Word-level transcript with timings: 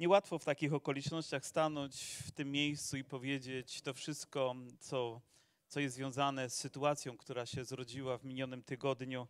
Niełatwo 0.00 0.38
w 0.38 0.44
takich 0.44 0.74
okolicznościach 0.74 1.46
stanąć 1.46 2.02
w 2.26 2.32
tym 2.32 2.52
miejscu 2.52 2.96
i 2.96 3.04
powiedzieć 3.04 3.82
to 3.82 3.94
wszystko, 3.94 4.54
co, 4.78 5.20
co 5.68 5.80
jest 5.80 5.94
związane 5.94 6.50
z 6.50 6.54
sytuacją, 6.54 7.16
która 7.16 7.46
się 7.46 7.64
zrodziła 7.64 8.18
w 8.18 8.24
minionym 8.24 8.62
tygodniu, 8.62 9.26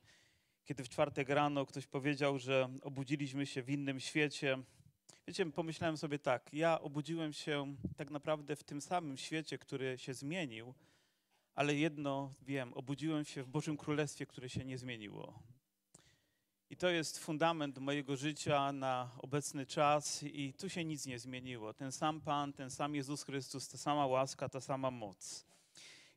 kiedy 0.65 0.85
w 0.85 0.89
czwartek 0.89 1.29
rano 1.29 1.67
ktoś 1.67 1.87
powiedział, 1.87 2.39
że 2.39 2.69
obudziliśmy 2.83 3.47
się 3.47 3.63
w 3.63 3.71
innym 3.71 4.01
świecie. 4.01 4.59
Wiecie, 5.27 5.47
pomyślałem 5.47 5.97
sobie 5.97 6.19
tak, 6.19 6.55
ja 6.55 6.81
obudziłem 6.81 7.33
się 7.33 7.77
tak 7.97 8.11
naprawdę 8.11 8.57
w 8.57 8.65
tym 8.65 8.81
samym 8.81 9.17
świecie, 9.17 9.59
który 9.59 9.99
się 9.99 10.15
zmienił, 10.15 10.75
ale 11.55 11.75
jedno 11.75 12.35
wiem, 12.43 12.75
obudziłem 12.75 13.25
się 13.25 13.43
w 13.43 13.49
Bożym 13.49 13.77
Królestwie, 13.77 14.27
które 14.27 14.49
się 14.49 14.65
nie 14.65 14.79
zmieniło. 14.79 15.43
I 16.71 16.77
to 16.77 16.89
jest 16.89 17.19
fundament 17.19 17.79
mojego 17.79 18.17
życia 18.17 18.73
na 18.73 19.11
obecny 19.19 19.67
czas, 19.67 20.23
i 20.23 20.53
tu 20.53 20.69
się 20.69 20.85
nic 20.85 21.07
nie 21.07 21.19
zmieniło. 21.19 21.75
Ten 21.75 21.93
sam 21.93 22.21
Pan, 22.21 22.53
ten 22.53 22.71
sam 22.71 22.95
Jezus 22.95 23.23
Chrystus, 23.23 23.69
ta 23.69 23.79
sama 23.79 24.07
łaska, 24.07 24.49
ta 24.49 24.61
sama 24.61 24.91
moc. 24.91 25.47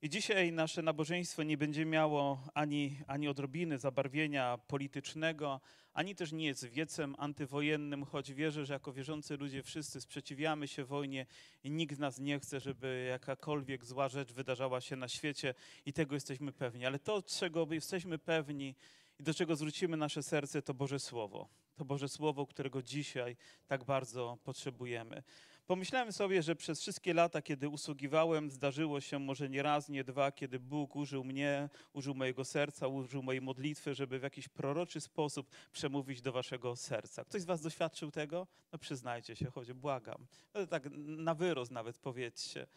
I 0.01 0.09
dzisiaj 0.09 0.51
nasze 0.51 0.81
nabożeństwo 0.81 1.43
nie 1.43 1.57
będzie 1.57 1.85
miało 1.85 2.47
ani, 2.53 2.97
ani 3.07 3.27
odrobiny 3.27 3.77
zabarwienia 3.77 4.57
politycznego, 4.67 5.61
ani 5.93 6.15
też 6.15 6.31
nie 6.31 6.45
jest 6.45 6.65
wiecem 6.65 7.15
antywojennym, 7.17 8.05
choć 8.05 8.33
wierzę, 8.33 8.65
że 8.65 8.73
jako 8.73 8.93
wierzący 8.93 9.37
ludzie 9.37 9.63
wszyscy 9.63 10.01
sprzeciwiamy 10.01 10.67
się 10.67 10.85
wojnie 10.85 11.25
i 11.63 11.71
nikt 11.71 11.95
z 11.95 11.99
nas 11.99 12.19
nie 12.19 12.39
chce, 12.39 12.59
żeby 12.59 13.05
jakakolwiek 13.09 13.85
zła 13.85 14.09
rzecz 14.09 14.33
wydarzała 14.33 14.81
się 14.81 14.95
na 14.95 15.07
świecie 15.07 15.53
i 15.85 15.93
tego 15.93 16.15
jesteśmy 16.15 16.51
pewni. 16.51 16.85
Ale 16.85 16.99
to, 16.99 17.21
czego 17.21 17.67
jesteśmy 17.71 18.17
pewni, 18.17 18.75
i 19.19 19.23
do 19.23 19.33
czego 19.33 19.55
zwrócimy 19.55 19.97
nasze 19.97 20.23
serce, 20.23 20.61
to 20.61 20.73
Boże 20.73 20.99
Słowo. 20.99 21.49
To 21.75 21.85
Boże 21.85 22.09
Słowo, 22.09 22.45
którego 22.45 22.81
dzisiaj 22.81 23.35
tak 23.67 23.83
bardzo 23.83 24.37
potrzebujemy. 24.43 25.23
Pomyślałem 25.67 26.11
sobie, 26.11 26.43
że 26.43 26.55
przez 26.55 26.81
wszystkie 26.81 27.13
lata, 27.13 27.41
kiedy 27.41 27.69
usługiwałem, 27.69 28.51
zdarzyło 28.51 29.01
się 29.01 29.19
może 29.19 29.49
nie 29.49 29.63
raz, 29.63 29.89
nie 29.89 30.03
dwa, 30.03 30.31
kiedy 30.31 30.59
Bóg 30.59 30.95
użył 30.95 31.23
mnie, 31.23 31.69
użył 31.93 32.15
mojego 32.15 32.45
serca, 32.45 32.87
użył 32.87 33.23
mojej 33.23 33.41
modlitwy, 33.41 33.95
żeby 33.95 34.19
w 34.19 34.23
jakiś 34.23 34.49
proroczy 34.49 35.01
sposób 35.01 35.49
przemówić 35.71 36.21
do 36.21 36.31
waszego 36.31 36.75
serca. 36.75 37.25
Ktoś 37.25 37.41
z 37.41 37.45
was 37.45 37.61
doświadczył 37.61 38.11
tego? 38.11 38.47
No 38.71 38.79
przyznajcie 38.79 39.35
się, 39.35 39.51
choć 39.51 39.73
błagam. 39.73 40.27
No, 40.53 40.67
tak 40.67 40.89
na 40.95 41.35
wyrost 41.35 41.71
nawet 41.71 41.97
powiedzcie 41.97 42.67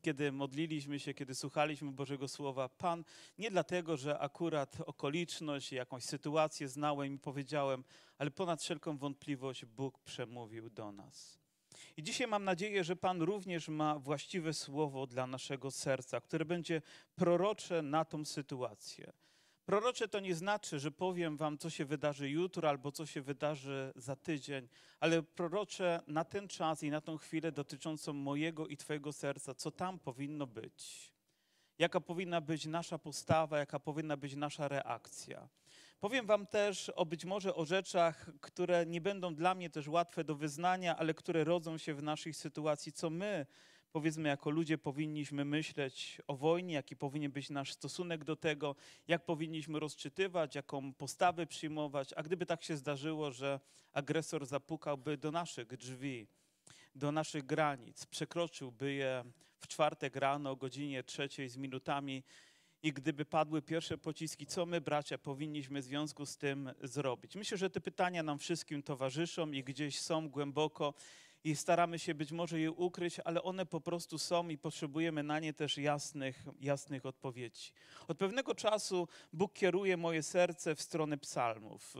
kiedy 0.00 0.32
modliliśmy 0.32 1.00
się, 1.00 1.14
kiedy 1.14 1.34
słuchaliśmy 1.34 1.92
Bożego 1.92 2.28
Słowa, 2.28 2.68
Pan, 2.68 3.04
nie 3.38 3.50
dlatego, 3.50 3.96
że 3.96 4.18
akurat 4.18 4.76
okoliczność, 4.86 5.72
jakąś 5.72 6.04
sytuację 6.04 6.68
znałem 6.68 7.14
i 7.14 7.18
powiedziałem, 7.18 7.84
ale 8.18 8.30
ponad 8.30 8.62
wszelką 8.62 8.98
wątpliwość 8.98 9.64
Bóg 9.64 9.98
przemówił 9.98 10.70
do 10.70 10.92
nas. 10.92 11.40
I 11.96 12.02
dzisiaj 12.02 12.26
mam 12.26 12.44
nadzieję, 12.44 12.84
że 12.84 12.96
Pan 12.96 13.22
również 13.22 13.68
ma 13.68 13.98
właściwe 13.98 14.54
słowo 14.54 15.06
dla 15.06 15.26
naszego 15.26 15.70
serca, 15.70 16.20
które 16.20 16.44
będzie 16.44 16.82
prorocze 17.14 17.82
na 17.82 18.04
tą 18.04 18.24
sytuację. 18.24 19.12
Prorocze 19.66 20.08
to 20.08 20.20
nie 20.20 20.34
znaczy, 20.34 20.78
że 20.78 20.90
powiem 20.90 21.36
wam, 21.36 21.58
co 21.58 21.70
się 21.70 21.84
wydarzy 21.84 22.30
jutro 22.30 22.68
albo 22.68 22.92
co 22.92 23.06
się 23.06 23.22
wydarzy 23.22 23.92
za 23.96 24.16
tydzień, 24.16 24.68
ale 25.00 25.22
prorocze 25.22 26.00
na 26.06 26.24
ten 26.24 26.48
czas 26.48 26.82
i 26.82 26.90
na 26.90 27.00
tą 27.00 27.16
chwilę 27.16 27.52
dotyczącą 27.52 28.12
mojego 28.12 28.66
i 28.66 28.76
Twojego 28.76 29.12
serca, 29.12 29.54
co 29.54 29.70
tam 29.70 29.98
powinno 29.98 30.46
być. 30.46 31.12
Jaka 31.78 32.00
powinna 32.00 32.40
być 32.40 32.66
nasza 32.66 32.98
postawa, 32.98 33.58
jaka 33.58 33.80
powinna 33.80 34.16
być 34.16 34.34
nasza 34.34 34.68
reakcja. 34.68 35.48
Powiem 36.00 36.26
Wam 36.26 36.46
też 36.46 36.88
o 36.88 37.06
być 37.06 37.24
może 37.24 37.54
o 37.54 37.64
rzeczach, 37.64 38.30
które 38.40 38.86
nie 38.86 39.00
będą 39.00 39.34
dla 39.34 39.54
mnie 39.54 39.70
też 39.70 39.88
łatwe 39.88 40.24
do 40.24 40.34
wyznania, 40.34 40.96
ale 40.96 41.14
które 41.14 41.44
rodzą 41.44 41.78
się 41.78 41.94
w 41.94 42.02
naszej 42.02 42.34
sytuacji, 42.34 42.92
co 42.92 43.10
my 43.10 43.46
powiedzmy, 43.92 44.28
jako 44.28 44.50
ludzie 44.50 44.78
powinniśmy 44.78 45.44
myśleć 45.44 46.18
o 46.26 46.36
wojnie, 46.36 46.74
jaki 46.74 46.96
powinien 46.96 47.32
być 47.32 47.50
nasz 47.50 47.72
stosunek 47.72 48.24
do 48.24 48.36
tego, 48.36 48.76
jak 49.08 49.24
powinniśmy 49.24 49.80
rozczytywać, 49.80 50.54
jaką 50.54 50.94
postawę 50.94 51.46
przyjmować, 51.46 52.12
a 52.16 52.22
gdyby 52.22 52.46
tak 52.46 52.62
się 52.62 52.76
zdarzyło, 52.76 53.30
że 53.30 53.60
agresor 53.92 54.46
zapukałby 54.46 55.16
do 55.16 55.30
naszych 55.30 55.76
drzwi, 55.76 56.26
do 56.94 57.12
naszych 57.12 57.46
granic, 57.46 58.06
przekroczyłby 58.06 58.92
je 58.92 59.24
w 59.58 59.68
czwartek 59.68 60.16
rano 60.16 60.50
o 60.50 60.56
godzinie 60.56 61.02
trzeciej 61.02 61.48
z 61.48 61.56
minutami 61.56 62.22
i 62.82 62.92
gdyby 62.92 63.24
padły 63.24 63.62
pierwsze 63.62 63.98
pociski, 63.98 64.46
co 64.46 64.66
my, 64.66 64.80
bracia, 64.80 65.18
powinniśmy 65.18 65.80
w 65.80 65.84
związku 65.84 66.26
z 66.26 66.36
tym 66.36 66.70
zrobić? 66.82 67.36
Myślę, 67.36 67.58
że 67.58 67.70
te 67.70 67.80
pytania 67.80 68.22
nam 68.22 68.38
wszystkim 68.38 68.82
towarzyszą 68.82 69.50
i 69.50 69.64
gdzieś 69.64 70.00
są 70.00 70.28
głęboko 70.28 70.94
i 71.44 71.56
staramy 71.56 71.98
się 71.98 72.14
być 72.14 72.32
może 72.32 72.60
je 72.60 72.72
ukryć, 72.72 73.20
ale 73.24 73.42
one 73.42 73.66
po 73.66 73.80
prostu 73.80 74.18
są 74.18 74.48
i 74.48 74.58
potrzebujemy 74.58 75.22
na 75.22 75.40
nie 75.40 75.52
też 75.52 75.78
jasnych, 75.78 76.44
jasnych 76.60 77.06
odpowiedzi. 77.06 77.72
Od 78.08 78.18
pewnego 78.18 78.54
czasu 78.54 79.08
Bóg 79.32 79.52
kieruje 79.52 79.96
moje 79.96 80.22
serce 80.22 80.74
w 80.74 80.82
stronę 80.82 81.18
psalmów. 81.18 81.94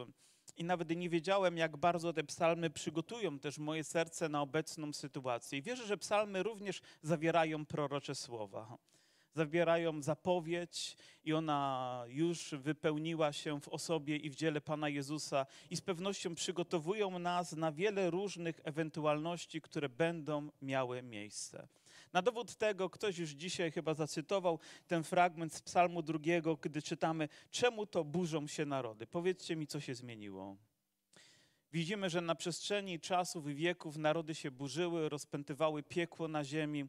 I 0.57 0.65
nawet 0.65 0.97
nie 0.97 1.11
wiedziałem, 1.11 1.57
jak 1.57 1.77
bardzo 1.77 2.13
te 2.13 2.25
psalmy 2.25 2.71
przygotują 2.71 3.39
też 3.39 3.59
moje 3.59 3.85
serce 3.85 4.29
na 4.29 4.43
obecną 4.43 4.93
sytuację. 4.93 5.59
I 5.59 5.63
wierzę, 5.63 5.87
że 5.87 5.99
psalmy 5.99 6.43
również 6.43 6.81
zawierają 7.03 7.67
prorocze 7.67 8.15
słowa 8.15 8.79
zawierają 9.35 10.03
zapowiedź 10.03 10.97
i 11.25 11.33
ona 11.33 12.05
już 12.09 12.55
wypełniła 12.55 13.33
się 13.33 13.61
w 13.61 13.69
osobie 13.69 14.17
i 14.17 14.31
w 14.31 14.35
dziele 14.35 14.61
Pana 14.61 14.89
Jezusa 14.89 15.47
i 15.71 15.77
z 15.77 15.81
pewnością 15.81 16.35
przygotowują 16.35 17.19
nas 17.19 17.53
na 17.53 17.73
wiele 17.73 18.11
różnych 18.11 18.61
ewentualności, 18.65 19.61
które 19.61 19.89
będą 19.89 20.51
miały 20.63 21.03
miejsce. 21.03 21.69
Na 22.13 22.23
dowód 22.23 22.57
tego 22.57 22.91
ktoś 22.91 23.19
już 23.19 23.31
dzisiaj 23.31 23.71
chyba 23.71 23.95
zacytował 23.95 24.59
ten 24.87 25.05
fragment 25.05 25.55
z 25.55 25.63
Psalmu 25.63 26.03
drugiego, 26.03 26.57
gdy 26.57 26.83
czytamy, 26.83 27.29
czemu 27.51 27.87
to 27.87 28.05
burzą 28.05 28.47
się 28.47 28.67
narody. 28.67 29.07
Powiedzcie 29.07 29.57
mi, 29.57 29.67
co 29.67 29.81
się 29.81 29.95
zmieniło. 29.95 30.57
Widzimy, 31.73 32.11
że 32.11 32.21
na 32.21 32.35
przestrzeni 32.35 33.01
czasów 33.01 33.49
i 33.49 33.55
wieków 33.55 33.97
narody 33.97 34.35
się 34.35 34.51
burzyły, 34.51 35.09
rozpętywały 35.09 35.83
piekło 35.83 36.29
na 36.29 36.45
ziemi. 36.45 36.85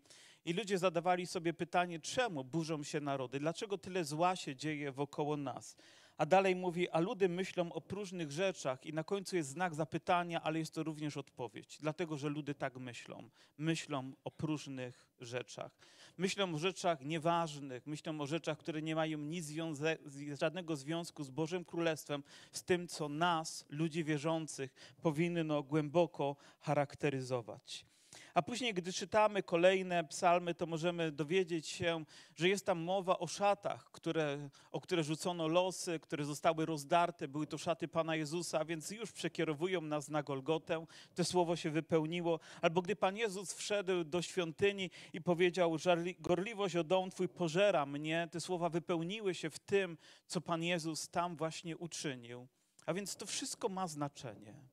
I 0.46 0.53
ludzie 0.53 0.78
zadawali 0.78 1.28
sobie 1.28 1.53
pytanie, 1.53 2.00
czemu 2.00 2.44
burzą 2.44 2.84
się 2.84 3.00
narody? 3.00 3.40
Dlaczego 3.40 3.78
tyle 3.78 4.06
zła 4.06 4.35
się 4.35 4.56
dzieje 4.56 4.91
wokoło 4.91 5.38
nas? 5.38 5.75
A 6.18 6.25
dalej 6.25 6.56
mówi, 6.56 6.90
a 6.90 7.00
ludy 7.00 7.29
myślą 7.29 7.74
o 7.74 7.81
próżnych 7.81 8.31
rzeczach 8.31 8.85
i 8.85 8.94
na 8.94 9.03
końcu 9.03 9.35
jest 9.35 9.50
znak 9.50 9.75
zapytania, 9.75 10.41
ale 10.41 10.59
jest 10.59 10.74
to 10.74 10.84
również 10.84 11.18
odpowiedź. 11.18 11.78
Dlatego, 11.80 12.18
że 12.18 12.30
ludy 12.30 12.56
tak 12.56 12.78
myślą. 12.78 13.30
Myślą 13.57 14.12
o 14.24 14.31
próżnych 14.31 15.07
rzeczach. 15.19 15.72
Myślą 16.18 16.56
o 16.56 16.57
rzeczach 16.57 17.01
nieważnych, 17.06 17.88
myślą 17.88 18.22
o 18.22 18.28
rzeczach, 18.28 18.57
które 18.57 18.81
nie 18.81 18.96
mają 18.96 19.18
nic 19.18 19.46
związe 19.46 19.97
żadnego 20.40 20.75
związku 20.75 21.24
z 21.24 21.30
Bożym 21.30 21.66
Królestwem, 21.66 22.24
z 22.51 22.63
tym, 22.63 22.88
co 22.88 23.09
nas, 23.09 23.66
ludzi 23.69 24.03
wierzących, 24.03 24.96
powinno 25.01 25.63
głęboko 25.63 26.35
charakteryzować. 26.59 27.91
A 28.34 28.42
później, 28.42 28.74
gdy 28.74 28.94
czytamy 28.94 29.44
kolejne 29.44 30.04
psalmy, 30.04 30.54
to 30.54 30.66
możemy 30.66 31.12
dowiedzieć 31.12 31.68
się, 31.68 32.06
że 32.36 32.50
jest 32.50 32.66
tam 32.66 32.80
mowa 32.80 33.20
o 33.20 33.28
szatach, 33.28 33.92
które, 33.92 34.50
o 34.72 34.82
które 34.82 35.04
rzucono 35.04 35.48
losy, 35.48 36.00
które 36.00 36.26
zostały 36.26 36.66
rozdarte. 36.66 37.28
Były 37.28 37.48
to 37.48 37.58
szaty 37.58 37.88
Pana 37.88 38.16
Jezusa, 38.16 38.66
więc 38.66 38.92
już 38.92 39.12
przekierowują 39.12 39.82
nas 39.82 40.10
na 40.10 40.24
Golgotę. 40.24 40.86
To 41.16 41.24
słowo 41.24 41.56
się 41.56 41.70
wypełniło. 41.70 42.40
Albo 42.62 42.82
gdy 42.82 42.96
Pan 42.96 43.18
Jezus 43.18 43.54
wszedł 43.54 44.04
do 44.04 44.22
świątyni 44.22 44.92
i 45.14 45.22
powiedział, 45.22 45.78
gorliwość 46.20 46.76
o 46.76 46.84
dom 46.84 47.10
Twój 47.10 47.30
pożera 47.30 47.86
mnie, 47.86 48.28
te 48.32 48.42
słowa 48.42 48.70
wypełniły 48.70 49.36
się 49.36 49.50
w 49.50 49.60
tym, 49.60 49.98
co 50.28 50.42
Pan 50.42 50.64
Jezus 50.64 51.10
tam 51.10 51.36
właśnie 51.36 51.78
uczynił. 51.78 52.48
A 52.86 52.94
więc 52.94 53.16
to 53.16 53.26
wszystko 53.26 53.70
ma 53.70 53.88
znaczenie. 53.88 54.71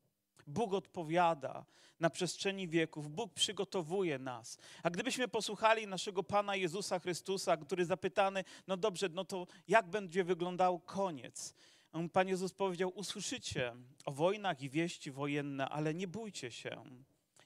Bóg 0.48 0.72
odpowiada 0.72 1.64
na 2.00 2.10
przestrzeni 2.10 2.68
wieków. 2.68 3.10
Bóg 3.10 3.34
przygotowuje 3.34 4.18
nas. 4.18 4.58
A 4.82 4.90
gdybyśmy 4.90 5.28
posłuchali 5.28 5.86
naszego 5.86 6.22
Pana 6.22 6.56
Jezusa 6.56 6.98
Chrystusa, 6.98 7.56
który 7.56 7.84
zapytany, 7.84 8.44
no 8.66 8.76
dobrze, 8.76 9.08
no 9.08 9.24
to 9.24 9.46
jak 9.68 9.86
będzie 9.90 10.24
wyglądał 10.24 10.78
koniec? 10.78 11.54
Pan 12.12 12.28
Jezus 12.28 12.52
powiedział: 12.52 12.92
Usłyszycie 12.94 13.74
o 14.04 14.12
wojnach 14.12 14.62
i 14.62 14.70
wieści 14.70 15.10
wojenne, 15.10 15.68
ale 15.68 15.94
nie 15.94 16.08
bójcie 16.08 16.50
się. 16.50 16.84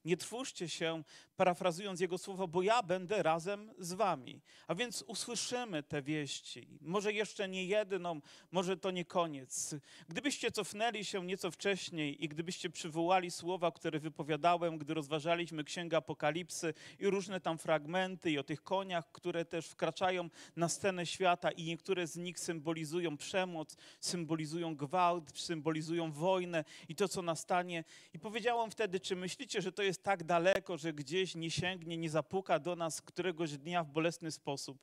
Nie 0.05 0.17
trwóżcie 0.17 0.69
się, 0.69 1.03
parafrazując 1.37 2.01
Jego 2.01 2.19
słowa, 2.19 2.47
bo 2.47 2.63
ja 2.63 2.83
będę 2.83 3.23
razem 3.23 3.71
z 3.79 3.93
wami. 3.93 4.41
A 4.67 4.75
więc 4.75 5.05
usłyszymy 5.07 5.83
te 5.83 6.03
wieści. 6.03 6.69
Może 6.81 7.13
jeszcze 7.13 7.49
nie 7.49 7.65
jedną, 7.65 8.21
może 8.51 8.77
to 8.77 8.91
nie 8.91 9.05
koniec. 9.05 9.75
Gdybyście 10.09 10.51
cofnęli 10.53 11.05
się 11.05 11.27
nieco 11.27 11.51
wcześniej 11.51 12.25
i 12.25 12.29
gdybyście 12.29 12.71
przywołali 12.71 13.31
słowa, 13.31 13.73
które 13.73 14.01
wypowiadałem, 14.01 14.79
gdy 14.79 14.95
rozważaliśmy 14.95 15.65
Księgę 15.65 15.97
Apokalipsy 15.97 16.75
i 16.99 17.07
różne 17.07 17.41
tam 17.41 17.59
fragmenty 17.59 18.31
i 18.31 18.39
o 18.39 18.45
tych 18.45 18.63
koniach, 18.63 19.13
które 19.13 19.45
też 19.45 19.67
wkraczają 19.67 20.29
na 20.57 20.69
scenę 20.69 21.07
świata 21.07 21.51
i 21.51 21.65
niektóre 21.65 22.07
z 22.07 22.17
nich 22.17 22.41
symbolizują 22.41 23.17
przemoc, 23.17 23.77
symbolizują 24.01 24.77
gwałt, 24.77 25.39
symbolizują 25.39 26.13
wojnę 26.13 26.65
i 26.89 26.95
to, 26.95 27.09
co 27.09 27.23
nastanie. 27.23 27.85
I 28.15 28.19
powiedziałam 28.19 28.71
wtedy, 28.71 29.01
czy 29.01 29.17
myślicie, 29.17 29.63
że 29.63 29.73
to 29.73 29.83
jest 29.83 29.92
jest 29.93 30.03
tak 30.03 30.25
daleko, 30.25 30.77
że 30.77 30.93
gdzieś 30.93 31.35
nie 31.35 31.51
sięgnie, 31.51 31.97
nie 31.97 32.11
zapuka 32.11 32.59
do 32.59 32.77
nas 32.77 33.03
któregoś 33.03 33.59
dnia 33.59 33.85
w 33.85 33.91
bolesny 33.91 34.31
sposób. 34.31 34.79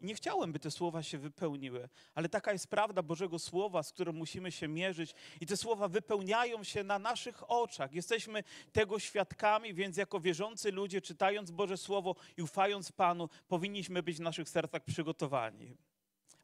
Nie 0.00 0.14
chciałem, 0.14 0.52
by 0.52 0.58
te 0.58 0.70
słowa 0.70 1.02
się 1.02 1.18
wypełniły, 1.18 1.88
ale 2.14 2.28
taka 2.28 2.52
jest 2.52 2.66
prawda 2.66 3.02
Bożego 3.02 3.38
Słowa, 3.38 3.82
z 3.82 3.92
którą 3.92 4.12
musimy 4.12 4.52
się 4.52 4.68
mierzyć, 4.68 5.14
i 5.40 5.46
te 5.46 5.56
słowa 5.56 5.88
wypełniają 5.88 6.64
się 6.64 6.84
na 6.84 6.98
naszych 6.98 7.50
oczach. 7.50 7.92
Jesteśmy 7.92 8.44
tego 8.72 8.98
świadkami, 8.98 9.74
więc 9.74 9.96
jako 9.96 10.20
wierzący 10.20 10.72
ludzie, 10.72 11.00
czytając 11.00 11.50
Boże 11.50 11.76
Słowo 11.76 12.16
i 12.36 12.42
ufając 12.42 12.92
Panu, 12.92 13.28
powinniśmy 13.48 14.02
być 14.02 14.16
w 14.16 14.20
naszych 14.20 14.48
sercach 14.48 14.84
przygotowani. 14.84 15.76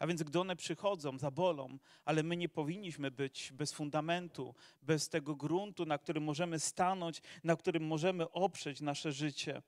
A 0.01 0.07
więc 0.07 0.23
gdy 0.23 0.41
one 0.41 0.57
przychodzą, 0.57 1.19
zabolą, 1.19 1.79
ale 2.05 2.23
my 2.23 2.37
nie 2.37 2.49
powinniśmy 2.49 3.11
być 3.11 3.53
bez 3.53 3.73
fundamentu, 3.73 4.55
bez 4.83 5.09
tego 5.09 5.37
gruntu, 5.37 5.87
na 5.87 5.99
którym 5.99 6.25
możemy 6.25 6.59
stanąć, 6.59 7.23
na 7.45 7.57
którym 7.57 7.87
możemy 7.87 8.31
oprzeć 8.31 8.81
nasze 8.81 9.13
życie. 9.13 9.63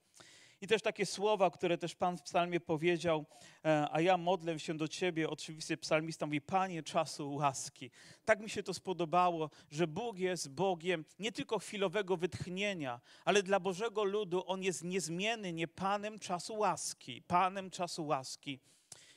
I 0.60 0.66
też 0.66 0.82
takie 0.82 1.06
słowa, 1.06 1.50
które 1.50 1.78
też 1.78 1.94
Pan 1.94 2.18
w 2.18 2.22
psalmie 2.22 2.60
powiedział, 2.60 3.24
e, 3.64 3.88
a 3.92 4.00
ja 4.00 4.16
modlę 4.16 4.58
się 4.58 4.76
do 4.76 4.88
Ciebie, 4.88 5.30
oczywiście 5.30 5.76
psalmista 5.76 6.26
mówi, 6.26 6.40
Panie 6.40 6.82
czasu 6.82 7.34
łaski. 7.34 7.90
Tak 8.24 8.40
mi 8.40 8.50
się 8.50 8.62
to 8.62 8.74
spodobało, 8.74 9.50
że 9.70 9.86
Bóg 9.86 10.18
jest 10.18 10.50
Bogiem 10.50 11.04
nie 11.18 11.32
tylko 11.32 11.58
chwilowego 11.58 12.16
wytchnienia, 12.16 13.00
ale 13.24 13.42
dla 13.42 13.60
Bożego 13.60 14.04
ludu 14.04 14.42
On 14.46 14.62
jest 14.62 14.84
niezmienny, 14.84 15.52
nie 15.52 15.68
Panem 15.68 16.18
czasu 16.18 16.54
łaski, 16.54 17.22
Panem 17.22 17.70
czasu 17.70 18.06
łaski 18.06 18.60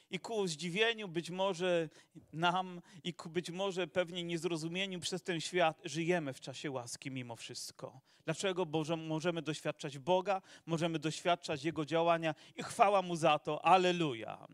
i 0.10 0.19
ku 0.19 0.48
zdziwieniu 0.48 1.07
być 1.07 1.30
może 1.30 1.90
nam 2.34 2.81
i 3.04 3.13
ku 3.13 3.30
być 3.30 3.52
może 3.52 3.88
pewnie 3.88 4.24
niezrozumieniu 4.24 5.00
przez 5.00 5.24
ten 5.24 5.42
świat 5.42 5.81
żyjemy 5.86 6.34
w 6.34 6.40
czasie 6.40 6.72
łaski 6.72 7.12
mimo 7.12 7.36
wszystko. 7.36 8.02
Dlaczego 8.25 8.66
Boże, 8.66 8.98
możemy 8.98 9.42
doświadczać 9.42 9.98
Boga, 9.98 10.42
możemy 10.66 11.00
doświadczać 11.00 11.63
Jego 11.63 11.86
działania 11.86 12.36
i 12.56 12.63
chwała 12.63 13.02
Mu 13.02 13.16
za 13.16 13.40
to. 13.40 13.66
Aleluja. 13.66 14.48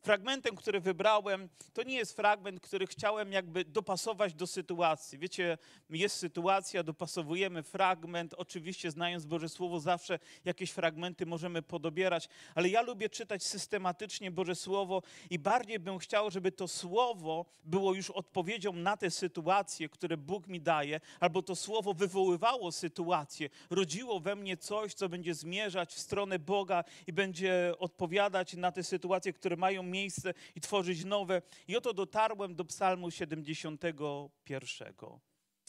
Fragmentem, 0.00 0.56
który 0.56 0.80
wybrałem, 0.80 1.48
to 1.72 1.82
nie 1.82 1.96
jest 1.96 2.16
fragment, 2.16 2.60
który 2.60 2.86
chciałem 2.86 3.32
jakby 3.32 3.64
dopasować 3.64 4.34
do 4.34 4.46
sytuacji. 4.46 5.18
Wiecie, 5.18 5.58
jest 5.90 6.16
sytuacja, 6.16 6.82
dopasowujemy 6.82 7.62
fragment. 7.62 8.34
Oczywiście, 8.34 8.90
znając 8.90 9.26
Boże 9.26 9.48
Słowo, 9.48 9.80
zawsze 9.80 10.18
jakieś 10.44 10.70
fragmenty 10.70 11.26
możemy 11.26 11.62
podobierać, 11.62 12.28
ale 12.54 12.68
ja 12.68 12.82
lubię 12.82 13.08
czytać 13.08 13.42
systematycznie 13.42 14.30
Boże 14.30 14.54
Słowo 14.54 15.02
i 15.30 15.38
bardziej 15.38 15.78
bym 15.78 15.98
chciał, 15.98 16.30
żeby 16.30 16.52
to 16.52 16.68
Słowo 16.68 17.46
było 17.64 17.94
już 17.94 18.10
odpowiedzią 18.10 18.72
na 18.72 18.96
te 18.96 19.10
sytuacje, 19.10 19.88
które 19.88 20.16
Bóg 20.16 20.46
mi 20.46 20.60
daje, 20.60 21.00
albo 21.20 21.42
to 21.42 21.56
Słowo 21.56 21.94
wywoływało 21.94 22.72
sytuacje, 22.72 23.50
rodziło 23.70 24.20
we 24.20 24.36
mnie 24.36 24.56
coś, 24.56 24.94
co 24.94 25.08
będzie 25.08 25.34
zmierzać 25.34 25.94
w 25.94 25.98
stronę 25.98 26.38
Boga 26.38 26.84
i 27.06 27.12
będzie 27.12 27.72
odpowiadać 27.78 28.54
na 28.54 28.72
te 28.72 28.84
sytuacje, 28.84 29.32
które 29.32 29.56
mają 29.56 29.87
miejsce 29.88 30.34
i 30.54 30.60
tworzyć 30.60 31.04
nowe. 31.04 31.42
I 31.68 31.76
oto 31.76 31.94
dotarłem 31.94 32.54
do 32.54 32.64
Psalmu 32.64 33.10
71. 33.10 34.94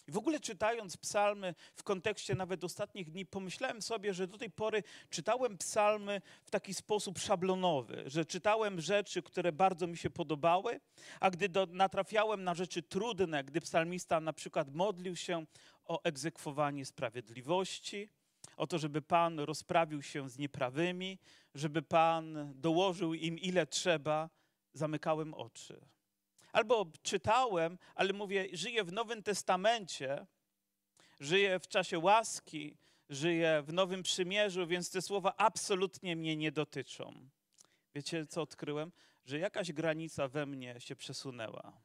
I 0.09 0.11
w 0.11 0.17
ogóle 0.17 0.39
czytając 0.39 0.97
psalmy 0.97 1.55
w 1.75 1.83
kontekście 1.83 2.35
nawet 2.35 2.63
ostatnich 2.63 3.11
dni, 3.11 3.25
pomyślałem 3.25 3.81
sobie, 3.81 4.13
że 4.13 4.27
do 4.27 4.37
tej 4.37 4.49
pory 4.49 4.83
czytałem 5.09 5.57
psalmy 5.57 6.21
w 6.43 6.51
taki 6.51 6.73
sposób 6.73 7.19
szablonowy, 7.19 8.03
że 8.05 8.25
czytałem 8.25 8.81
rzeczy, 8.81 9.21
które 9.21 9.51
bardzo 9.51 9.87
mi 9.87 9.97
się 9.97 10.09
podobały, 10.09 10.79
a 11.19 11.29
gdy 11.29 11.49
do, 11.49 11.65
natrafiałem 11.65 12.43
na 12.43 12.53
rzeczy 12.53 12.83
trudne, 12.83 13.43
gdy 13.43 13.61
psalmista 13.61 14.19
na 14.19 14.33
przykład 14.33 14.73
modlił 14.73 15.15
się 15.15 15.45
o 15.85 16.03
egzekwowanie 16.03 16.85
sprawiedliwości, 16.85 18.09
o 18.59 18.67
to, 18.67 18.77
żeby 18.77 19.01
Pan 19.01 19.39
rozprawił 19.39 20.01
się 20.01 20.29
z 20.29 20.37
nieprawymi, 20.37 21.19
żeby 21.55 21.81
Pan 21.81 22.53
dołożył 22.55 23.13
im 23.13 23.39
ile 23.39 23.67
trzeba, 23.67 24.29
zamykałem 24.73 25.33
oczy. 25.33 25.81
Albo 26.51 26.91
czytałem, 27.01 27.77
ale 27.95 28.13
mówię, 28.13 28.47
żyję 28.53 28.83
w 28.83 28.91
Nowym 28.91 29.23
Testamencie, 29.23 30.25
żyję 31.19 31.59
w 31.59 31.67
czasie 31.67 31.99
łaski, 31.99 32.77
żyję 33.09 33.63
w 33.65 33.73
Nowym 33.73 34.03
Przymierzu, 34.03 34.67
więc 34.67 34.91
te 34.91 35.01
słowa 35.01 35.33
absolutnie 35.37 36.15
mnie 36.15 36.35
nie 36.35 36.51
dotyczą. 36.51 37.29
Wiecie, 37.95 38.25
co 38.25 38.41
odkryłem? 38.41 38.91
Że 39.25 39.39
jakaś 39.39 39.71
granica 39.71 40.27
we 40.27 40.45
mnie 40.45 40.79
się 40.79 40.95
przesunęła 40.95 41.81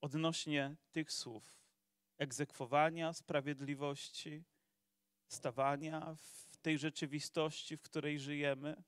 odnośnie 0.00 0.76
tych 0.92 1.12
słów 1.12 1.58
egzekwowania 2.18 3.12
sprawiedliwości, 3.12 4.44
stawania 5.28 6.14
w 6.14 6.56
tej 6.56 6.78
rzeczywistości, 6.78 7.76
w 7.76 7.82
której 7.82 8.18
żyjemy. 8.18 8.82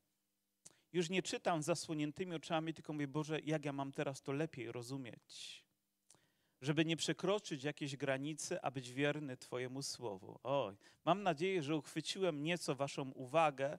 Już 0.93 1.11
nie 1.11 1.23
czytam 1.23 1.62
zasłoniętymi 1.62 2.35
oczami, 2.35 2.75
tylko 2.75 2.93
mówię, 2.93 3.08
Boże, 3.08 3.40
jak 3.44 3.64
ja 3.64 3.73
mam 3.73 3.93
teraz 3.93 4.23
to 4.23 4.32
lepiej 4.32 4.73
rozumieć? 4.73 5.64
Żeby 6.61 6.85
nie 6.85 6.96
przekroczyć 6.96 7.64
jakiejś 7.64 7.96
granicy, 7.96 8.61
a 8.62 8.70
być 8.70 8.93
wierny 8.93 9.37
Twojemu 9.37 9.82
słowu. 9.82 10.40
Oj, 10.43 10.76
mam 11.05 11.23
nadzieję, 11.23 11.62
że 11.62 11.76
uchwyciłem 11.76 12.43
nieco 12.43 12.75
Waszą 12.75 13.11
uwagę, 13.11 13.79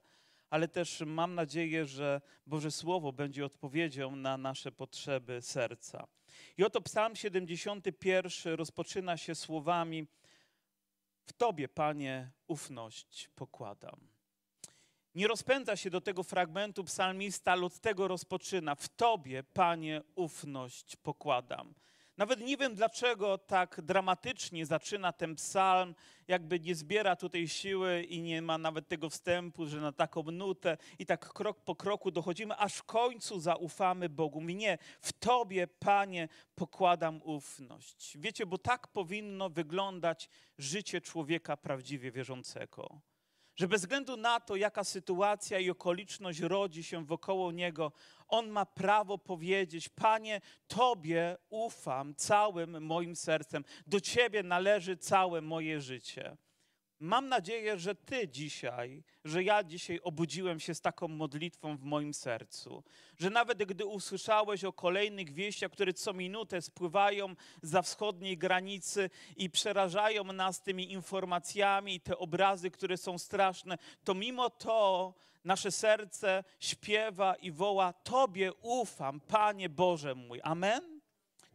ale 0.50 0.68
też 0.68 1.02
mam 1.06 1.34
nadzieję, 1.34 1.86
że 1.86 2.20
Boże 2.46 2.70
Słowo 2.70 3.12
będzie 3.12 3.44
odpowiedzią 3.44 4.16
na 4.16 4.36
nasze 4.36 4.72
potrzeby 4.72 5.42
serca. 5.42 6.06
I 6.58 6.64
oto 6.64 6.80
Psalm 6.80 7.16
71 7.16 8.54
rozpoczyna 8.54 9.16
się 9.16 9.34
słowami: 9.34 10.06
w 11.30 11.32
Tobie, 11.32 11.68
Panie, 11.68 12.30
ufność 12.46 13.30
pokładam. 13.34 14.08
Nie 15.14 15.26
rozpędza 15.26 15.76
się 15.76 15.90
do 15.90 16.00
tego 16.00 16.22
fragmentu 16.22 16.84
psalmista, 16.84 17.52
ale 17.52 17.66
od 17.66 17.80
tego 17.80 18.08
rozpoczyna. 18.08 18.74
W 18.74 18.88
Tobie, 18.88 19.42
Panie, 19.42 20.02
ufność 20.14 20.96
pokładam. 20.96 21.74
Nawet 22.20 22.40
nie 22.40 22.56
wiem, 22.56 22.74
dlaczego 22.74 23.38
tak 23.38 23.80
dramatycznie 23.80 24.66
zaczyna 24.66 25.12
ten 25.12 25.34
psalm, 25.34 25.94
jakby 26.28 26.60
nie 26.60 26.74
zbiera 26.74 27.16
tutaj 27.16 27.48
siły 27.48 28.02
i 28.02 28.22
nie 28.22 28.42
ma 28.42 28.58
nawet 28.58 28.88
tego 28.88 29.10
wstępu, 29.10 29.66
że 29.66 29.80
na 29.80 29.92
taką 29.92 30.22
nutę 30.22 30.76
i 30.98 31.06
tak 31.06 31.32
krok 31.32 31.60
po 31.60 31.76
kroku 31.76 32.10
dochodzimy, 32.10 32.56
aż 32.56 32.74
w 32.74 32.82
końcu 32.84 33.40
zaufamy 33.40 34.08
Bogu. 34.08 34.40
I 34.48 34.54
nie, 34.54 34.78
w 35.00 35.12
Tobie, 35.12 35.66
Panie, 35.66 36.28
pokładam 36.54 37.20
ufność. 37.24 38.18
Wiecie, 38.18 38.46
bo 38.46 38.58
tak 38.58 38.88
powinno 38.88 39.50
wyglądać 39.50 40.28
życie 40.58 41.00
człowieka 41.00 41.56
prawdziwie 41.56 42.10
wierzącego 42.10 43.00
że 43.60 43.68
bez 43.68 43.80
względu 43.80 44.16
na 44.16 44.40
to, 44.40 44.56
jaka 44.56 44.84
sytuacja 44.84 45.58
i 45.58 45.70
okoliczność 45.70 46.40
rodzi 46.40 46.84
się 46.84 47.04
wokoło 47.04 47.52
niego, 47.52 47.92
on 48.30 48.48
ma 48.48 48.66
prawo 48.66 49.18
powiedzieć: 49.18 49.88
Panie, 49.88 50.40
Tobie 50.68 51.36
ufam 51.48 52.14
całym 52.14 52.82
moim 52.84 53.16
sercem, 53.16 53.64
do 53.86 54.00
Ciebie 54.00 54.42
należy 54.42 54.96
całe 54.96 55.40
moje 55.40 55.80
życie. 55.80 56.36
Mam 57.02 57.28
nadzieję, 57.28 57.78
że 57.78 57.94
Ty 57.94 58.28
dzisiaj, 58.28 59.02
że 59.24 59.42
ja 59.42 59.64
dzisiaj 59.64 60.00
obudziłem 60.02 60.60
się 60.60 60.74
z 60.74 60.80
taką 60.80 61.08
modlitwą 61.08 61.76
w 61.76 61.82
moim 61.82 62.14
sercu, 62.14 62.84
że 63.18 63.30
nawet 63.30 63.64
gdy 63.64 63.86
usłyszałeś 63.86 64.64
o 64.64 64.72
kolejnych 64.72 65.32
wieściach, 65.32 65.70
które 65.70 65.92
co 65.92 66.12
minutę 66.12 66.62
spływają 66.62 67.34
za 67.62 67.82
wschodniej 67.82 68.38
granicy 68.38 69.10
i 69.36 69.50
przerażają 69.50 70.24
nas 70.24 70.62
tymi 70.62 70.92
informacjami 70.92 72.00
te 72.00 72.18
obrazy, 72.18 72.70
które 72.70 72.96
są 72.96 73.18
straszne, 73.18 73.78
to 74.04 74.14
mimo 74.14 74.50
to 74.50 75.14
nasze 75.44 75.70
serce 75.70 76.44
śpiewa 76.60 77.34
i 77.34 77.50
woła: 77.50 77.92
Tobie 77.92 78.52
ufam, 78.52 79.20
Panie 79.20 79.68
Boże 79.68 80.14
mój. 80.14 80.40
Amen? 80.42 81.00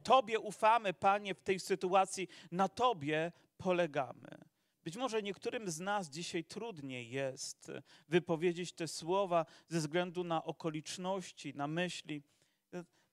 Tobie 0.04 0.40
ufamy, 0.40 0.94
Panie, 0.94 1.36
w 1.36 1.42
tej 1.42 1.60
sytuacji, 1.60 2.28
na 2.52 2.70
Tobie 2.70 3.32
polegamy. 3.58 4.46
Być 4.84 4.98
może 4.98 5.24
niektórym 5.24 5.72
z 5.72 5.80
nas 5.80 6.10
dzisiaj 6.10 6.44
trudniej 6.44 7.10
jest 7.10 7.72
wypowiedzieć 8.08 8.74
te 8.74 8.88
słowa 8.88 9.46
ze 9.68 9.80
względu 9.80 10.24
na 10.24 10.44
okoliczności, 10.44 11.54
na 11.56 11.68
myśli. 11.68 12.24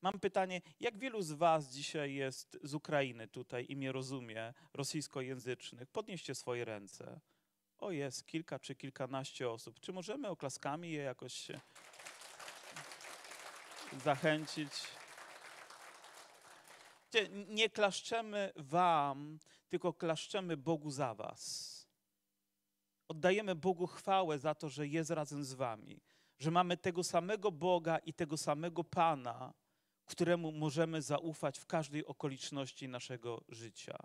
Mam 0.02 0.20
pytanie, 0.20 0.60
jak 0.80 0.98
wielu 0.98 1.22
z 1.22 1.32
Was 1.32 1.68
dzisiaj 1.68 2.14
jest 2.14 2.58
z 2.62 2.74
Ukrainy 2.74 3.28
tutaj 3.28 3.66
i 3.68 3.76
mnie 3.76 3.92
rozumie, 3.92 4.54
rosyjskojęzycznych? 4.74 5.90
Podnieście 5.90 6.34
swoje 6.34 6.64
ręce. 6.64 7.20
O, 7.82 7.90
jest 7.90 8.26
kilka 8.26 8.58
czy 8.58 8.74
kilkanaście 8.74 9.50
osób. 9.50 9.80
Czy 9.80 9.92
możemy 9.92 10.28
oklaskami 10.28 10.92
je 10.92 11.02
jakoś 11.02 11.48
zachęcić? 14.04 14.72
Nie 17.48 17.70
klaszczemy 17.70 18.52
Wam, 18.56 19.38
tylko 19.68 19.92
klaszczemy 19.92 20.56
Bogu 20.56 20.90
za 20.90 21.14
Was. 21.14 21.72
Oddajemy 23.08 23.54
Bogu 23.54 23.86
chwałę 23.86 24.38
za 24.38 24.54
to, 24.54 24.68
że 24.68 24.86
jest 24.86 25.10
razem 25.10 25.44
z 25.44 25.52
Wami, 25.52 26.00
że 26.38 26.50
mamy 26.50 26.76
tego 26.76 27.04
samego 27.04 27.52
Boga 27.52 27.98
i 27.98 28.14
tego 28.14 28.36
samego 28.36 28.84
Pana, 28.84 29.52
któremu 30.04 30.52
możemy 30.52 31.02
zaufać 31.02 31.58
w 31.58 31.66
każdej 31.66 32.06
okoliczności 32.06 32.88
naszego 32.88 33.44
życia. 33.48 33.98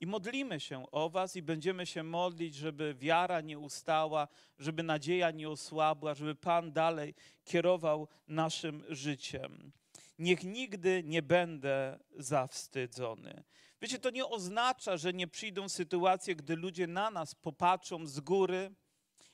I 0.00 0.06
modlimy 0.06 0.60
się 0.60 0.90
o 0.90 1.10
Was 1.10 1.36
i 1.36 1.42
będziemy 1.42 1.86
się 1.86 2.02
modlić, 2.02 2.54
żeby 2.54 2.94
wiara 2.94 3.40
nie 3.40 3.58
ustała, 3.58 4.28
żeby 4.58 4.82
nadzieja 4.82 5.30
nie 5.30 5.48
osłabła, 5.48 6.14
żeby 6.14 6.34
Pan 6.34 6.72
dalej 6.72 7.14
kierował 7.44 8.08
naszym 8.28 8.84
życiem. 8.88 9.72
Niech 10.18 10.44
nigdy 10.44 11.02
nie 11.04 11.22
będę 11.22 11.98
zawstydzony. 12.16 13.44
Wiecie, 13.82 13.98
to 13.98 14.10
nie 14.10 14.26
oznacza, 14.26 14.96
że 14.96 15.12
nie 15.12 15.28
przyjdą 15.28 15.68
sytuacje, 15.68 16.36
gdy 16.36 16.56
ludzie 16.56 16.86
na 16.86 17.10
nas 17.10 17.34
popatrzą 17.34 18.06
z 18.06 18.20
góry 18.20 18.74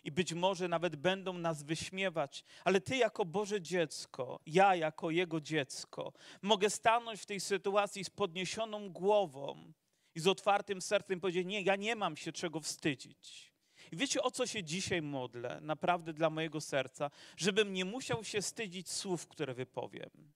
i 0.04 0.12
być 0.12 0.32
może 0.32 0.68
nawet 0.68 0.96
będą 0.96 1.32
nas 1.32 1.62
wyśmiewać, 1.62 2.44
ale 2.64 2.80
Ty 2.80 2.96
jako 2.96 3.24
Boże 3.24 3.60
dziecko, 3.60 4.40
ja 4.46 4.74
jako 4.74 5.10
Jego 5.10 5.40
dziecko, 5.40 6.12
mogę 6.42 6.70
stanąć 6.70 7.20
w 7.20 7.26
tej 7.26 7.40
sytuacji 7.40 8.04
z 8.04 8.10
podniesioną 8.10 8.90
głową 8.90 9.72
i 10.14 10.20
z 10.20 10.26
otwartym 10.26 10.82
sercem 10.82 11.20
powiedzieć: 11.20 11.46
Nie, 11.46 11.62
ja 11.62 11.76
nie 11.76 11.96
mam 11.96 12.16
się 12.16 12.32
czego 12.32 12.60
wstydzić. 12.60 13.54
I 13.92 13.96
wiecie, 13.96 14.22
o 14.22 14.30
co 14.30 14.46
się 14.46 14.64
dzisiaj 14.64 15.02
modlę, 15.02 15.58
naprawdę 15.60 16.12
dla 16.12 16.30
mojego 16.30 16.60
serca, 16.60 17.10
żebym 17.36 17.72
nie 17.72 17.84
musiał 17.84 18.24
się 18.24 18.42
wstydzić 18.42 18.90
słów, 18.90 19.26
które 19.26 19.54
wypowiem. 19.54 20.32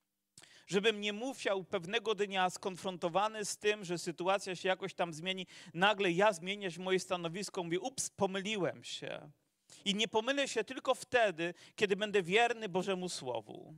Żebym 0.67 1.01
nie 1.01 1.13
musiał 1.13 1.65
pewnego 1.65 2.15
dnia 2.15 2.51
skonfrontowany 2.51 3.45
z 3.45 3.57
tym, 3.59 3.85
że 3.85 3.99
sytuacja 3.99 4.57
się 4.57 4.69
jakoś 4.69 4.95
tam 4.95 5.13
zmieni, 5.13 5.47
nagle 5.75 6.13
ja 6.13 6.33
zmieniać 6.33 6.79
moje 6.79 7.01
stanowisko, 7.01 7.65
mówię, 7.65 7.81
ups, 7.81 8.11
pomyliłem 8.11 8.85
się. 8.85 9.31
I 9.85 9.95
nie 9.95 10.09
pomylę 10.09 10.49
się 10.49 10.65
tylko 10.65 10.95
wtedy, 10.95 11.55
kiedy 11.77 11.97
będę 11.97 12.23
wierny 12.23 12.69
Bożemu 12.69 13.09
Słowu 13.09 13.75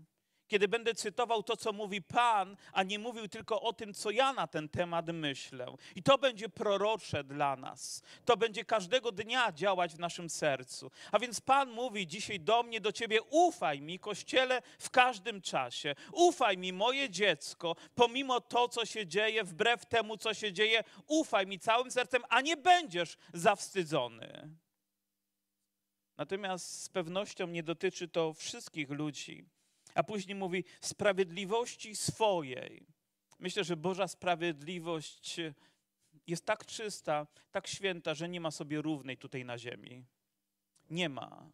kiedy 0.50 0.68
będę 0.68 0.94
cytował 0.94 1.42
to, 1.42 1.56
co 1.56 1.72
mówi 1.72 2.02
Pan, 2.02 2.56
a 2.72 2.82
nie 2.82 2.98
mówił 2.98 3.28
tylko 3.28 3.62
o 3.62 3.72
tym, 3.72 3.94
co 3.94 4.10
ja 4.10 4.32
na 4.32 4.46
ten 4.46 4.68
temat 4.68 5.06
myślę. 5.12 5.66
I 5.96 6.02
to 6.02 6.18
będzie 6.18 6.48
prorocze 6.48 7.24
dla 7.24 7.56
nas. 7.56 8.02
To 8.24 8.36
będzie 8.36 8.64
każdego 8.64 9.12
dnia 9.12 9.52
działać 9.52 9.94
w 9.94 9.98
naszym 9.98 10.30
sercu. 10.30 10.90
A 11.12 11.18
więc 11.18 11.40
Pan 11.40 11.70
mówi 11.70 12.06
dzisiaj 12.06 12.40
do 12.40 12.62
mnie, 12.62 12.80
do 12.80 12.92
ciebie: 12.92 13.22
ufaj 13.22 13.80
mi, 13.80 13.98
kościele, 13.98 14.62
w 14.78 14.90
każdym 14.90 15.40
czasie. 15.40 15.94
Ufaj 16.12 16.58
mi, 16.58 16.72
moje 16.72 17.10
dziecko, 17.10 17.76
pomimo 17.94 18.40
to, 18.40 18.68
co 18.68 18.86
się 18.86 19.06
dzieje, 19.06 19.44
wbrew 19.44 19.86
temu, 19.86 20.16
co 20.16 20.34
się 20.34 20.52
dzieje, 20.52 20.84
ufaj 21.06 21.46
mi 21.46 21.58
całym 21.58 21.90
sercem, 21.90 22.22
a 22.28 22.40
nie 22.40 22.56
będziesz 22.56 23.16
zawstydzony. 23.34 24.50
Natomiast 26.16 26.82
z 26.82 26.88
pewnością 26.88 27.46
nie 27.46 27.62
dotyczy 27.62 28.08
to 28.08 28.32
wszystkich 28.34 28.90
ludzi. 28.90 29.44
A 29.94 30.02
później 30.02 30.34
mówi 30.34 30.64
sprawiedliwości 30.80 31.96
swojej. 31.96 32.86
Myślę, 33.38 33.64
że 33.64 33.76
Boża 33.76 34.08
sprawiedliwość 34.08 35.40
jest 36.26 36.44
tak 36.44 36.66
czysta, 36.66 37.26
tak 37.50 37.66
święta, 37.66 38.14
że 38.14 38.28
nie 38.28 38.40
ma 38.40 38.50
sobie 38.50 38.82
równej 38.82 39.16
tutaj 39.16 39.44
na 39.44 39.58
ziemi. 39.58 40.04
Nie 40.90 41.08
ma. 41.08 41.50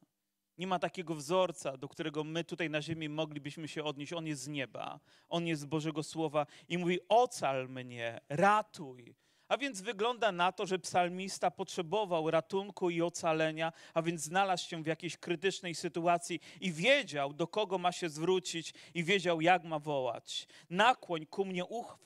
Nie 0.59 0.67
ma 0.67 0.79
takiego 0.79 1.15
wzorca, 1.15 1.77
do 1.77 1.89
którego 1.89 2.25
my 2.25 2.45
tutaj 2.45 2.71
na 2.71 2.83
ziemi 2.83 3.09
moglibyśmy 3.09 3.69
się 3.69 3.85
odnieść. 3.85 4.13
On 4.13 4.27
jest 4.27 4.43
z 4.43 4.49
nieba, 4.49 5.01
on 5.29 5.47
jest 5.47 5.63
z 5.63 5.65
Bożego 5.65 6.03
Słowa 6.03 6.47
i 6.69 6.79
mówi: 6.79 6.99
Ocal 7.09 7.69
mnie, 7.69 8.21
ratuj, 8.29 9.15
a 9.49 9.59
więc 9.59 9.81
wygląda 9.81 10.33
na 10.33 10.53
to, 10.53 10.67
że 10.67 10.79
psalmista 10.79 11.51
potrzebował 11.51 12.31
ratunku 12.31 12.91
i 12.91 13.03
ocalenia, 13.03 13.73
a 13.95 14.03
więc 14.03 14.23
znalazł 14.23 14.69
się 14.69 14.83
w 14.83 14.87
jakiejś 14.87 15.17
krytycznej 15.17 15.75
sytuacji 15.75 16.41
i 16.61 16.73
wiedział, 16.73 17.33
do 17.33 17.47
kogo 17.47 17.79
ma 17.79 17.93
się 17.93 18.09
zwrócić 18.09 18.75
i 18.95 19.05
wiedział, 19.05 19.41
jak 19.41 19.65
ma 19.65 19.79
wołać. 19.79 20.49
Nakłoń 20.71 21.27
ku 21.27 21.45
mnie 21.45 21.65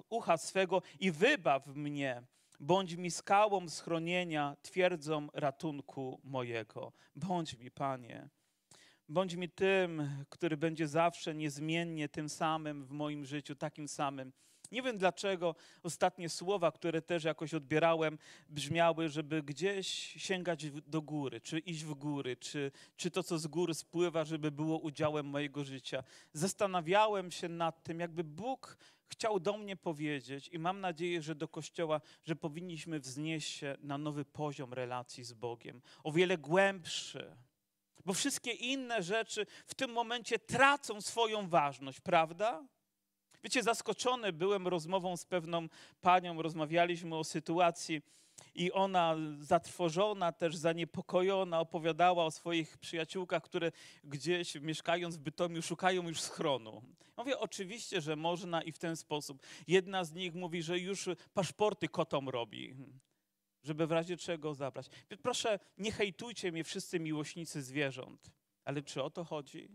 ucha 0.09 0.37
swego 0.37 0.83
i 1.01 1.11
wybaw 1.11 1.67
mnie. 1.67 2.23
Bądź 2.61 2.95
mi 2.95 3.11
skałą 3.11 3.69
schronienia, 3.69 4.57
twierdzą 4.63 5.29
ratunku 5.35 6.21
mojego. 6.25 6.93
Bądź 7.17 7.55
mi, 7.55 7.71
Panie. 7.71 8.29
Bądź 9.09 9.35
mi 9.35 9.49
tym, 9.49 10.09
który 10.29 10.57
będzie 10.57 10.89
zawsze 10.89 11.35
niezmiennie 11.35 12.09
tym 12.09 12.29
samym 12.29 12.85
w 12.85 12.91
moim 12.91 13.25
życiu, 13.25 13.55
takim 13.55 13.89
samym 13.89 14.33
nie 14.73 14.83
wiem 14.83 14.99
dlaczego 14.99 15.55
ostatnie 15.83 16.29
słowa, 16.29 16.73
które 16.73 17.03
też 17.03 17.25
jakoś 17.25 17.55
odbierałem, 17.55 18.19
brzmiały, 18.49 19.09
żeby 19.09 19.43
gdzieś 19.43 19.89
sięgać 20.17 20.71
do 20.71 21.03
góry, 21.03 21.41
czy 21.41 21.59
iść 21.59 21.85
w 21.85 21.95
góry, 21.95 22.37
czy, 22.37 22.73
czy 22.97 23.11
to, 23.11 23.23
co 23.23 23.39
z 23.39 23.47
góry 23.47 23.75
spływa, 23.75 24.25
żeby 24.25 24.51
było 24.51 24.79
udziałem 24.79 25.27
mojego 25.27 25.65
życia. 25.65 26.05
Zastanawiałem 26.33 27.31
się 27.31 27.49
nad 27.49 27.83
tym, 27.83 28.01
jakby 28.01 28.25
Bóg 28.25 28.77
chciał 29.07 29.41
do 29.41 29.59
mnie 29.59 29.77
powiedzieć 29.77 30.49
i 30.49 30.59
mam 30.59 30.81
nadzieję, 30.81 31.23
że 31.23 31.35
do 31.35 31.49
Kościoła, 31.49 32.01
że 32.25 32.37
powinniśmy 32.37 33.01
wznieść 33.01 33.53
się 33.53 33.77
na 33.81 33.99
nowy 33.99 34.25
poziom 34.25 34.73
relacji 34.73 35.25
z 35.25 35.33
Bogiem, 35.33 35.83
o 36.05 36.13
wiele 36.13 36.39
głębszy. 36.39 37.37
Bo 38.05 38.13
wszystkie 38.13 38.53
inne 38.53 39.03
rzeczy 39.03 39.47
w 39.67 39.75
tym 39.75 39.91
momencie 39.93 40.39
tracą 40.39 41.01
swoją 41.01 41.49
ważność, 41.49 42.01
prawda? 42.01 42.65
Wiecie, 43.45 43.63
zaskoczony 43.63 44.33
byłem 44.33 44.69
rozmową 44.69 45.17
z 45.17 45.25
pewną 45.25 45.69
panią, 46.01 46.43
rozmawialiśmy 46.43 47.17
o 47.17 47.25
sytuacji 47.25 48.03
i 48.55 48.73
ona 48.73 49.17
zatrwożona, 49.39 50.33
też 50.33 50.57
zaniepokojona 50.57 51.61
opowiadała 51.61 52.25
o 52.25 52.31
swoich 52.31 52.79
przyjaciółkach, 52.79 53.43
które 53.43 53.73
gdzieś 54.05 54.55
mieszkając 54.55 55.17
w 55.17 55.21
Bytomiu 55.21 55.63
szukają 55.63 56.09
już 56.09 56.21
schronu. 56.21 56.83
mówię, 57.17 57.39
oczywiście, 57.39 58.01
że 58.01 58.17
można 58.17 58.63
i 58.63 58.73
w 58.73 58.79
ten 58.79 58.97
sposób. 58.97 59.43
Jedna 59.67 60.05
z 60.05 60.15
nich 60.15 60.35
mówi, 60.35 60.63
że 60.63 60.79
już 60.79 61.09
paszporty 61.35 61.89
kotom 61.89 62.29
robi 62.29 62.77
żeby 63.63 63.87
w 63.87 63.93
razie 63.93 64.17
czego 64.17 64.55
zabrać. 64.55 64.87
Proszę, 65.23 65.59
nie 65.79 65.93
hejtujcie 65.93 66.53
mnie 66.53 66.65
wszyscy 66.65 67.01
miłośnicy 67.01 67.63
zwierząt, 67.63 68.31
ale 68.65 68.83
czy 68.83 69.03
o 69.03 69.11
to 69.11 69.25
chodzi? 69.25 69.69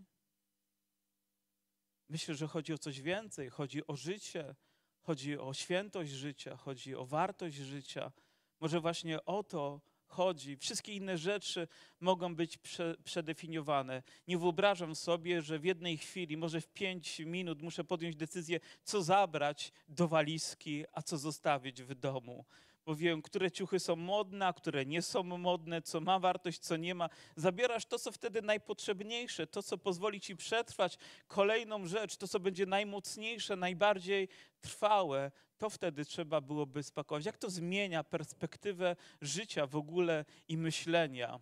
Myślę, 2.09 2.35
że 2.35 2.47
chodzi 2.47 2.73
o 2.73 2.77
coś 2.77 3.01
więcej. 3.01 3.49
Chodzi 3.49 3.87
o 3.87 3.95
życie, 3.95 4.55
chodzi 5.01 5.39
o 5.39 5.53
świętość 5.53 6.11
życia, 6.11 6.57
chodzi 6.57 6.95
o 6.95 7.05
wartość 7.05 7.55
życia. 7.57 8.11
Może 8.59 8.79
właśnie 8.79 9.25
o 9.25 9.43
to 9.43 9.81
chodzi. 10.07 10.57
Wszystkie 10.57 10.95
inne 10.95 11.17
rzeczy 11.17 11.67
mogą 11.99 12.35
być 12.35 12.57
prze, 12.57 12.95
przedefiniowane. 13.03 14.03
Nie 14.27 14.37
wyobrażam 14.37 14.95
sobie, 14.95 15.41
że 15.41 15.59
w 15.59 15.65
jednej 15.65 15.97
chwili, 15.97 16.37
może 16.37 16.61
w 16.61 16.67
pięć 16.67 17.19
minut, 17.19 17.61
muszę 17.61 17.83
podjąć 17.83 18.15
decyzję, 18.15 18.59
co 18.83 19.03
zabrać 19.03 19.71
do 19.87 20.07
walizki, 20.07 20.83
a 20.93 21.01
co 21.01 21.17
zostawić 21.17 21.83
w 21.83 21.95
domu 21.95 22.45
bo 22.85 22.95
wiem, 22.95 23.21
które 23.21 23.51
ciuchy 23.51 23.79
są 23.79 23.95
modne, 23.95 24.47
a 24.47 24.53
które 24.53 24.85
nie 24.85 25.01
są 25.01 25.23
modne, 25.23 25.81
co 25.81 26.01
ma 26.01 26.19
wartość, 26.19 26.59
co 26.59 26.77
nie 26.77 26.95
ma. 26.95 27.09
Zabierasz 27.35 27.85
to, 27.85 27.99
co 27.99 28.11
wtedy 28.11 28.41
najpotrzebniejsze, 28.41 29.47
to, 29.47 29.63
co 29.63 29.77
pozwoli 29.77 30.21
ci 30.21 30.35
przetrwać 30.35 30.97
kolejną 31.27 31.87
rzecz, 31.87 32.17
to, 32.17 32.27
co 32.27 32.39
będzie 32.39 32.65
najmocniejsze, 32.65 33.55
najbardziej 33.55 34.27
trwałe, 34.61 35.31
to 35.57 35.69
wtedy 35.69 36.05
trzeba 36.05 36.41
byłoby 36.41 36.83
spakować. 36.83 37.25
Jak 37.25 37.37
to 37.37 37.49
zmienia 37.49 38.03
perspektywę 38.03 38.95
życia 39.21 39.67
w 39.67 39.75
ogóle 39.75 40.25
i 40.47 40.57
myślenia 40.57 41.39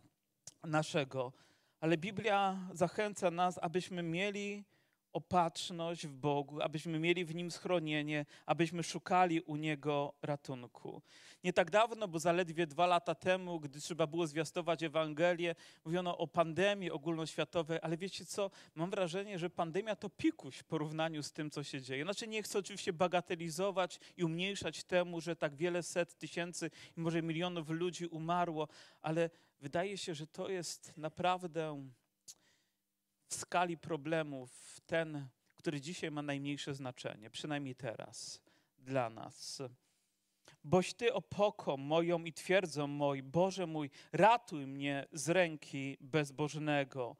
naszego? 0.63 1.33
Ale 1.79 1.97
Biblia 1.97 2.69
zachęca 2.73 3.31
nas, 3.31 3.59
abyśmy 3.61 4.03
mieli 4.03 4.63
opatrzność 5.13 6.07
w 6.07 6.15
Bogu, 6.15 6.61
abyśmy 6.61 6.99
mieli 6.99 7.25
w 7.25 7.35
Nim 7.35 7.51
schronienie, 7.51 8.25
abyśmy 8.45 8.83
szukali 8.83 9.41
u 9.41 9.55
Niego 9.55 10.13
ratunku. 10.21 11.01
Nie 11.43 11.53
tak 11.53 11.71
dawno, 11.71 12.07
bo 12.07 12.19
zaledwie 12.19 12.67
dwa 12.67 12.87
lata 12.87 13.15
temu, 13.15 13.59
gdy 13.59 13.79
trzeba 13.79 14.07
było 14.07 14.27
zwiastować 14.27 14.83
Ewangelię, 14.83 15.55
mówiono 15.85 16.17
o 16.17 16.27
pandemii 16.27 16.91
ogólnoświatowej, 16.91 17.79
ale 17.81 17.97
wiecie 17.97 18.25
co? 18.25 18.51
Mam 18.75 18.89
wrażenie, 18.89 19.39
że 19.39 19.49
pandemia 19.49 19.95
to 19.95 20.09
pikuś 20.09 20.57
w 20.57 20.63
porównaniu 20.63 21.23
z 21.23 21.31
tym, 21.31 21.51
co 21.51 21.63
się 21.63 21.81
dzieje. 21.81 22.03
Znaczy 22.03 22.27
nie 22.27 22.43
chcę 22.43 22.59
oczywiście 22.59 22.93
bagatelizować 22.93 23.99
i 24.17 24.23
umniejszać 24.23 24.83
temu, 24.83 25.21
że 25.21 25.35
tak 25.35 25.55
wiele 25.55 25.83
set 25.83 26.17
tysięcy 26.17 26.71
może 26.95 27.21
milionów 27.21 27.69
ludzi 27.69 28.07
umarło, 28.07 28.67
ale 29.01 29.29
wydaje 29.61 29.97
się, 29.97 30.13
że 30.13 30.27
to 30.27 30.49
jest 30.49 30.97
naprawdę 30.97 31.89
skali 33.33 33.77
problemów 33.77 34.79
ten, 34.85 35.27
który 35.55 35.81
dzisiaj 35.81 36.11
ma 36.11 36.21
najmniejsze 36.21 36.73
znaczenie, 36.73 37.29
przynajmniej 37.29 37.75
teraz 37.75 38.41
dla 38.77 39.09
nas. 39.09 39.61
Boś 40.63 40.93
Ty 40.93 41.13
opoką 41.13 41.77
moją 41.77 42.23
i 42.23 42.33
twierdzą 42.33 42.87
moj, 42.87 43.23
Boże 43.23 43.67
mój, 43.67 43.89
ratuj 44.11 44.67
mnie 44.67 45.07
z 45.11 45.29
ręki 45.29 45.97
bezbożnego, 46.01 47.15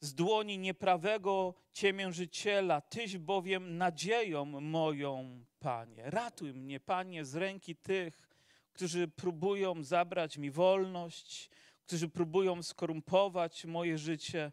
z 0.00 0.14
dłoni 0.14 0.58
nieprawego 0.58 1.54
ciemiężyciela, 1.72 2.80
Tyś 2.80 3.18
bowiem 3.18 3.76
nadzieją 3.76 4.44
moją, 4.60 5.44
Panie. 5.58 6.10
Ratuj 6.10 6.54
mnie, 6.54 6.80
Panie, 6.80 7.24
z 7.24 7.34
ręki 7.34 7.76
tych, 7.76 8.28
którzy 8.72 9.08
próbują 9.08 9.84
zabrać 9.84 10.38
mi 10.38 10.50
wolność, 10.50 11.50
którzy 11.82 12.08
próbują 12.08 12.62
skorumpować 12.62 13.64
moje 13.64 13.98
życie, 13.98 14.52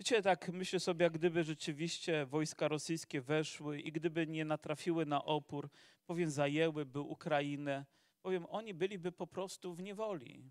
Wiecie, 0.00 0.22
tak 0.22 0.48
myślę 0.48 0.80
sobie, 0.80 1.04
jak 1.04 1.12
gdyby 1.12 1.44
rzeczywiście 1.44 2.26
wojska 2.26 2.68
rosyjskie 2.68 3.20
weszły 3.20 3.80
i 3.80 3.92
gdyby 3.92 4.26
nie 4.26 4.44
natrafiły 4.44 5.06
na 5.06 5.24
opór, 5.24 5.68
powiem, 6.06 6.30
zajęłyby 6.30 7.00
Ukrainę, 7.00 7.86
powiem, 8.22 8.46
oni 8.46 8.74
byliby 8.74 9.12
po 9.12 9.26
prostu 9.26 9.74
w 9.74 9.82
niewoli. 9.82 10.44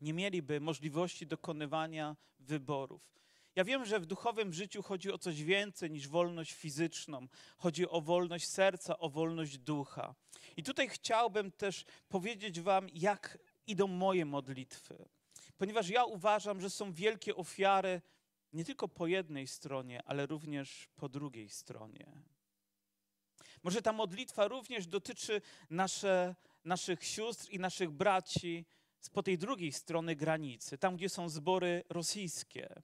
Nie 0.00 0.12
mieliby 0.12 0.60
możliwości 0.60 1.26
dokonywania 1.26 2.16
wyborów. 2.38 3.16
Ja 3.56 3.64
wiem, 3.64 3.84
że 3.84 4.00
w 4.00 4.06
duchowym 4.06 4.52
życiu 4.52 4.82
chodzi 4.82 5.12
o 5.12 5.18
coś 5.18 5.42
więcej 5.42 5.90
niż 5.90 6.08
wolność 6.08 6.52
fizyczną. 6.52 7.28
Chodzi 7.58 7.88
o 7.88 8.00
wolność 8.00 8.48
serca, 8.48 8.98
o 8.98 9.10
wolność 9.10 9.58
ducha. 9.58 10.14
I 10.56 10.62
tutaj 10.62 10.88
chciałbym 10.88 11.52
też 11.52 11.84
powiedzieć 12.08 12.60
Wam, 12.60 12.88
jak 12.92 13.38
idą 13.66 13.86
moje 13.86 14.24
modlitwy. 14.24 15.08
Ponieważ 15.58 15.88
ja 15.88 16.04
uważam, 16.04 16.60
że 16.60 16.70
są 16.70 16.92
wielkie 16.92 17.36
ofiary 17.36 18.02
nie 18.56 18.64
tylko 18.64 18.88
po 18.88 19.06
jednej 19.06 19.46
stronie, 19.46 20.02
ale 20.02 20.26
również 20.26 20.88
po 20.96 21.08
drugiej 21.08 21.48
stronie. 21.48 22.12
Może 23.62 23.82
ta 23.82 23.92
modlitwa 23.92 24.48
również 24.48 24.86
dotyczy 24.86 25.42
nasze, 25.70 26.34
naszych 26.64 27.04
sióstr 27.04 27.50
i 27.50 27.58
naszych 27.58 27.90
braci 27.90 28.66
po 29.12 29.22
tej 29.22 29.38
drugiej 29.38 29.72
strony 29.72 30.16
granicy, 30.16 30.78
tam 30.78 30.96
gdzie 30.96 31.08
są 31.08 31.28
zbory 31.28 31.84
rosyjskie. 31.88 32.82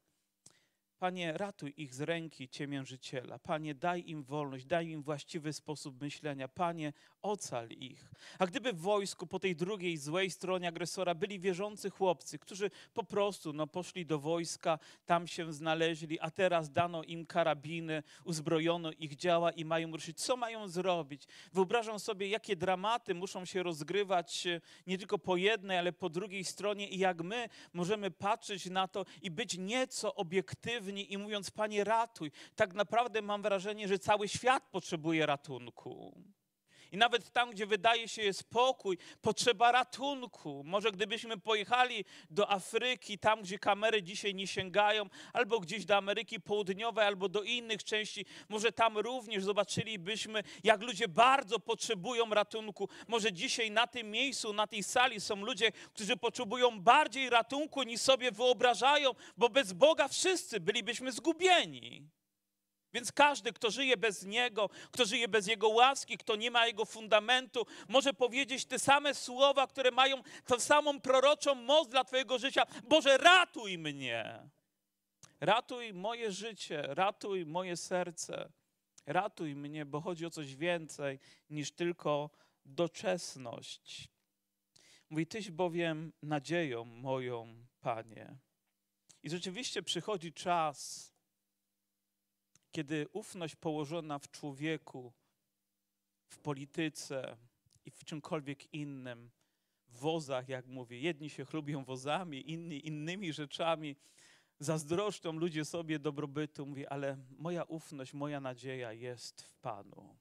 Panie, 1.02 1.32
ratuj 1.32 1.74
ich 1.76 1.94
z 1.94 2.00
ręki 2.00 2.48
ciemiężyciela. 2.48 3.38
Panie, 3.38 3.74
daj 3.74 4.04
im 4.06 4.22
wolność, 4.22 4.64
daj 4.66 4.88
im 4.88 5.02
właściwy 5.02 5.52
sposób 5.52 6.00
myślenia. 6.00 6.48
Panie, 6.48 6.92
ocal 7.22 7.68
ich. 7.70 8.10
A 8.38 8.46
gdyby 8.46 8.72
w 8.72 8.80
wojsku 8.80 9.26
po 9.26 9.38
tej 9.38 9.56
drugiej 9.56 9.96
złej 9.96 10.30
stronie 10.30 10.68
agresora 10.68 11.14
byli 11.14 11.40
wierzący 11.40 11.90
chłopcy, 11.90 12.38
którzy 12.38 12.70
po 12.94 13.04
prostu 13.04 13.52
no, 13.52 13.66
poszli 13.66 14.06
do 14.06 14.18
wojska, 14.18 14.78
tam 15.06 15.26
się 15.26 15.52
znaleźli, 15.52 16.20
a 16.20 16.30
teraz 16.30 16.72
dano 16.72 17.02
im 17.02 17.26
karabiny, 17.26 18.02
uzbrojono 18.24 18.92
ich 18.92 19.16
działa 19.16 19.50
i 19.50 19.64
mają 19.64 19.92
ruszyć. 19.92 20.20
Co 20.20 20.36
mają 20.36 20.68
zrobić? 20.68 21.26
Wyobrażam 21.52 21.98
sobie, 21.98 22.28
jakie 22.28 22.56
dramaty 22.56 23.14
muszą 23.14 23.44
się 23.44 23.62
rozgrywać 23.62 24.46
e, 24.46 24.60
nie 24.86 24.98
tylko 24.98 25.18
po 25.18 25.36
jednej, 25.36 25.78
ale 25.78 25.92
po 25.92 26.10
drugiej 26.10 26.44
stronie 26.44 26.88
i 26.88 26.98
jak 26.98 27.22
my 27.22 27.48
możemy 27.72 28.10
patrzeć 28.10 28.66
na 28.66 28.88
to 28.88 29.04
i 29.22 29.30
być 29.30 29.58
nieco 29.58 30.14
obiektywni 30.14 30.91
i 30.98 31.18
mówiąc, 31.18 31.50
Panie, 31.50 31.84
ratuj. 31.84 32.30
Tak 32.56 32.74
naprawdę 32.74 33.22
mam 33.22 33.42
wrażenie, 33.42 33.88
że 33.88 33.98
cały 33.98 34.28
świat 34.28 34.62
potrzebuje 34.70 35.26
ratunku. 35.26 36.14
I 36.92 36.96
nawet 36.96 37.32
tam, 37.32 37.50
gdzie 37.50 37.66
wydaje 37.66 38.08
się 38.08 38.22
jest 38.22 38.40
spokój, 38.40 38.98
potrzeba 39.22 39.72
ratunku. 39.72 40.62
Może 40.64 40.92
gdybyśmy 40.92 41.38
pojechali 41.38 42.04
do 42.30 42.50
Afryki, 42.50 43.18
tam, 43.18 43.42
gdzie 43.42 43.58
kamery 43.58 44.02
dzisiaj 44.02 44.34
nie 44.34 44.46
sięgają, 44.46 45.06
albo 45.32 45.60
gdzieś 45.60 45.84
do 45.84 45.96
Ameryki 45.96 46.40
Południowej, 46.40 47.06
albo 47.06 47.28
do 47.28 47.42
innych 47.42 47.84
części, 47.84 48.26
może 48.48 48.72
tam 48.72 48.98
również 48.98 49.44
zobaczylibyśmy, 49.44 50.42
jak 50.64 50.82
ludzie 50.82 51.08
bardzo 51.08 51.58
potrzebują 51.58 52.30
ratunku. 52.30 52.88
Może 53.08 53.32
dzisiaj 53.32 53.70
na 53.70 53.86
tym 53.86 54.10
miejscu, 54.10 54.52
na 54.52 54.66
tej 54.66 54.82
sali 54.82 55.20
są 55.20 55.36
ludzie, 55.36 55.72
którzy 55.72 56.16
potrzebują 56.16 56.80
bardziej 56.80 57.30
ratunku 57.30 57.82
niż 57.82 58.00
sobie 58.00 58.32
wyobrażają, 58.32 59.10
bo 59.36 59.48
bez 59.48 59.72
Boga 59.72 60.08
wszyscy 60.08 60.60
bylibyśmy 60.60 61.12
zgubieni. 61.12 62.08
Więc 62.92 63.12
każdy, 63.12 63.52
kto 63.52 63.70
żyje 63.70 63.96
bez 63.96 64.24
Niego, 64.24 64.70
kto 64.90 65.04
żyje 65.04 65.28
bez 65.28 65.46
Jego 65.46 65.68
łaski, 65.68 66.18
kto 66.18 66.36
nie 66.36 66.50
ma 66.50 66.66
Jego 66.66 66.84
fundamentu, 66.84 67.66
może 67.88 68.14
powiedzieć 68.14 68.64
te 68.64 68.78
same 68.78 69.14
słowa, 69.14 69.66
które 69.66 69.90
mają 69.90 70.22
tą 70.46 70.60
samą 70.60 71.00
proroczą 71.00 71.54
moc 71.54 71.88
dla 71.88 72.04
Twojego 72.04 72.38
życia. 72.38 72.66
Boże, 72.84 73.18
ratuj 73.18 73.78
mnie. 73.78 74.48
Ratuj 75.40 75.94
moje 75.94 76.32
życie, 76.32 76.82
ratuj 76.82 77.46
moje 77.46 77.76
serce. 77.76 78.52
Ratuj 79.06 79.54
mnie, 79.54 79.86
bo 79.86 80.00
chodzi 80.00 80.26
o 80.26 80.30
coś 80.30 80.56
więcej 80.56 81.18
niż 81.50 81.72
tylko 81.72 82.30
doczesność. 82.64 84.08
Mówi, 85.10 85.26
Tyś 85.26 85.50
bowiem 85.50 86.12
nadzieją 86.22 86.84
moją, 86.84 87.66
Panie. 87.80 88.36
I 89.22 89.30
rzeczywiście 89.30 89.82
przychodzi 89.82 90.32
czas, 90.32 91.11
kiedy 92.72 93.08
ufność 93.12 93.56
położona 93.56 94.18
w 94.18 94.30
człowieku, 94.30 95.12
w 96.28 96.38
polityce 96.38 97.36
i 97.84 97.90
w 97.90 98.04
czymkolwiek 98.04 98.74
innym, 98.74 99.30
w 99.88 99.98
wozach, 99.98 100.48
jak 100.48 100.66
mówię, 100.66 101.00
jedni 101.00 101.30
się 101.30 101.44
chlubią 101.44 101.84
wozami, 101.84 102.50
inni 102.50 102.86
innymi 102.86 103.32
rzeczami, 103.32 103.96
zazdroszczą 104.58 105.32
ludzie 105.32 105.64
sobie 105.64 105.98
dobrobytu, 105.98 106.66
mówi, 106.66 106.86
ale 106.86 107.16
moja 107.38 107.62
ufność, 107.62 108.14
moja 108.14 108.40
nadzieja 108.40 108.92
jest 108.92 109.42
w 109.42 109.56
Panu. 109.56 110.16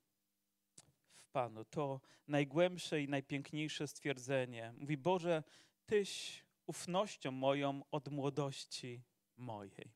W 1.15 1.29
Panu. 1.31 1.65
To 1.65 2.01
najgłębsze 2.27 3.01
i 3.01 3.09
najpiękniejsze 3.09 3.87
stwierdzenie. 3.87 4.73
Mówi, 4.77 4.97
Boże, 4.97 5.43
Tyś 5.91 6.43
ufnością 6.67 7.31
moją 7.31 7.81
od 7.91 8.09
młodości 8.09 9.03
mojej. 9.37 9.91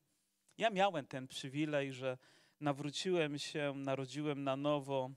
Ja 0.58 0.70
miałem 0.70 1.06
ten 1.06 1.28
przywilej, 1.28 1.92
że 1.92 2.18
nawróciłem 2.60 3.38
się, 3.38 3.72
narodziłem 3.76 4.44
na 4.44 4.56
nowo, 4.56 5.10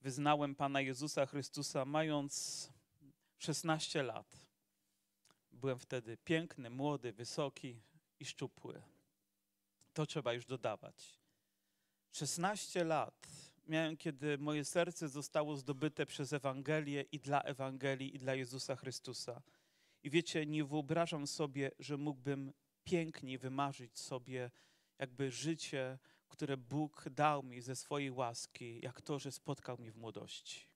wyznałem 0.00 0.54
Pana 0.54 0.80
Jezusa 0.80 1.26
Chrystusa, 1.26 1.84
mając 1.84 2.68
16 3.38 4.02
lat. 4.02 4.40
Byłem 5.52 5.78
wtedy 5.78 6.16
piękny, 6.16 6.70
młody, 6.70 7.12
wysoki 7.12 7.82
i 8.20 8.24
szczupły. 8.24 8.82
To 9.92 10.06
trzeba 10.06 10.32
już 10.32 10.46
dodawać. 10.46 11.18
16 12.12 12.84
lat 12.84 13.28
miałem, 13.66 13.96
kiedy 13.96 14.38
moje 14.38 14.64
serce 14.64 15.08
zostało 15.08 15.56
zdobyte 15.56 16.06
przez 16.06 16.32
Ewangelię 16.32 17.04
i 17.12 17.18
dla 17.18 17.42
Ewangelii 17.42 18.16
i 18.16 18.18
dla 18.18 18.34
Jezusa 18.34 18.76
Chrystusa. 18.76 19.42
I 20.02 20.10
wiecie, 20.10 20.46
nie 20.46 20.64
wyobrażam 20.64 21.26
sobie, 21.26 21.70
że 21.78 21.96
mógłbym 21.96 22.52
piękniej 22.84 23.38
wymarzyć 23.38 23.98
sobie 23.98 24.50
jakby 24.98 25.30
życie 25.30 25.98
które 26.38 26.56
Bóg 26.56 27.08
dał 27.08 27.42
mi 27.42 27.60
ze 27.60 27.76
swojej 27.76 28.10
łaski, 28.10 28.80
jak 28.82 29.02
to, 29.02 29.18
że 29.18 29.32
spotkał 29.32 29.78
mnie 29.78 29.92
w 29.92 29.96
młodości. 29.96 30.68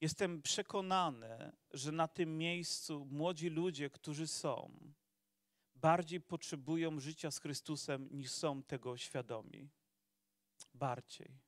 Jestem 0.00 0.42
przekonany, 0.42 1.52
że 1.70 1.92
na 1.92 2.08
tym 2.08 2.38
miejscu 2.38 3.06
młodzi 3.10 3.50
ludzie, 3.50 3.90
którzy 3.90 4.26
są, 4.26 4.80
bardziej 5.74 6.20
potrzebują 6.20 7.00
życia 7.00 7.30
z 7.30 7.38
Chrystusem, 7.38 8.08
niż 8.10 8.30
są 8.30 8.62
tego 8.62 8.96
świadomi. 8.96 9.68
Bardziej. 10.74 11.38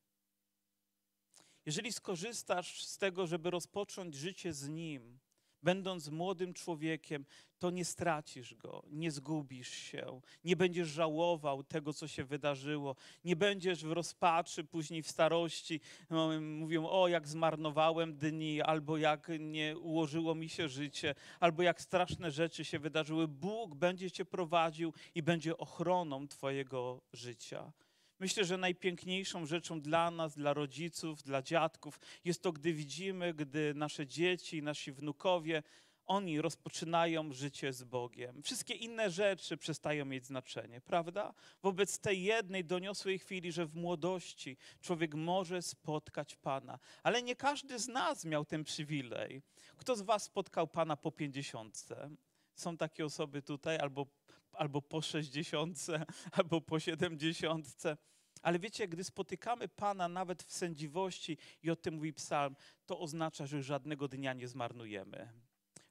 Jeżeli 1.67 1.93
skorzystasz 1.93 2.85
z 2.85 2.99
tego, 2.99 3.27
żeby 3.27 3.51
rozpocząć 3.51 4.15
życie 4.15 4.53
z 4.53 4.69
Nim, 4.69 5.19
będąc 5.63 6.09
młodym 6.09 6.55
człowiekiem, 6.55 7.25
to 7.59 7.71
nie 7.71 7.85
stracisz 7.85 8.55
go, 8.55 8.83
nie 8.91 9.11
zgubisz 9.11 9.69
się, 9.69 10.21
nie 10.45 10.57
będziesz 10.57 10.89
żałował 10.89 11.63
tego, 11.63 11.93
co 11.93 12.09
się 12.09 12.25
wydarzyło, 12.25 12.97
nie 13.25 13.37
będziesz 13.37 13.85
w 13.85 13.93
rozpaczy 13.93 14.65
później 14.65 15.03
w 15.03 15.11
starości. 15.11 15.81
No, 16.11 16.41
mówią, 16.41 16.89
o, 16.89 17.09
jak 17.09 17.29
zmarnowałem 17.29 18.17
dni, 18.17 18.63
albo 18.63 18.97
jak 18.97 19.31
nie 19.41 19.79
ułożyło 19.79 20.35
mi 20.35 20.49
się 20.49 20.69
życie, 20.69 21.15
albo 21.41 21.63
jak 21.63 21.81
straszne 21.81 22.31
rzeczy 22.31 22.65
się 22.65 22.79
wydarzyły. 22.79 23.29
Bóg 23.29 23.75
będzie 23.75 24.11
cię 24.11 24.25
prowadził 24.25 24.93
i 25.15 25.23
będzie 25.23 25.57
ochroną 25.57 26.29
Twojego 26.29 27.01
życia. 27.13 27.73
Myślę, 28.23 28.45
że 28.45 28.57
najpiękniejszą 28.57 29.47
rzeczą 29.47 29.81
dla 29.81 30.11
nas, 30.11 30.35
dla 30.35 30.55
rodziców, 30.55 31.23
dla 31.23 31.43
dziadków 31.43 32.01
jest 32.25 32.43
to, 32.43 32.53
gdy 32.53 32.73
widzimy, 32.73 33.35
gdy 33.35 33.75
nasze 33.75 34.07
dzieci, 34.07 34.63
nasi 34.63 34.93
wnukowie, 34.93 35.63
oni 36.07 36.41
rozpoczynają 36.41 37.33
życie 37.33 37.73
z 37.73 37.85
Bogiem. 37.85 38.43
Wszystkie 38.43 38.75
inne 38.75 39.11
rzeczy 39.11 39.57
przestają 39.57 40.05
mieć 40.05 40.27
znaczenie, 40.27 40.81
prawda? 40.81 41.35
Wobec 41.63 41.99
tej 41.99 42.23
jednej 42.23 42.65
doniosłej 42.65 43.19
chwili, 43.19 43.53
że 43.53 43.67
w 43.67 43.75
młodości 43.75 44.57
człowiek 44.81 45.15
może 45.15 45.63
spotkać 45.63 46.37
Pana. 46.37 46.79
Ale 47.03 47.23
nie 47.23 47.37
każdy 47.37 47.79
z 47.79 47.89
nas 47.89 48.25
miał 48.25 48.45
ten 48.45 48.65
przywilej. 48.65 49.43
Kto 49.77 49.97
z 49.97 50.03
Was 50.03 50.23
spotkał 50.23 50.69
Pana 50.69 50.97
po 50.97 51.13
pięćdziesiątce? 51.13 52.11
Są 52.55 52.77
takie 52.77 53.05
osoby 53.05 53.43
tutaj, 53.43 53.79
albo, 53.79 54.07
albo 54.53 54.83
po 54.83 55.03
sześćdziesiątce, 55.03 56.07
albo 56.39 56.61
po 56.61 56.81
siedemdziesiątce. 56.81 57.97
Ale 58.43 58.59
wiecie, 58.59 58.89
gdy 58.89 59.05
spotykamy 59.05 59.69
Pana 59.69 60.09
nawet 60.09 60.43
w 60.43 60.53
sędziwości, 60.53 61.39
i 61.63 61.71
o 61.71 61.77
tym 61.77 61.95
mówi 61.95 62.13
psalm, 62.13 62.57
to 62.87 62.99
oznacza, 62.99 63.47
że 63.47 63.63
żadnego 63.63 64.09
dnia 64.09 64.33
nie 64.33 64.49
zmarnujemy. 64.49 65.33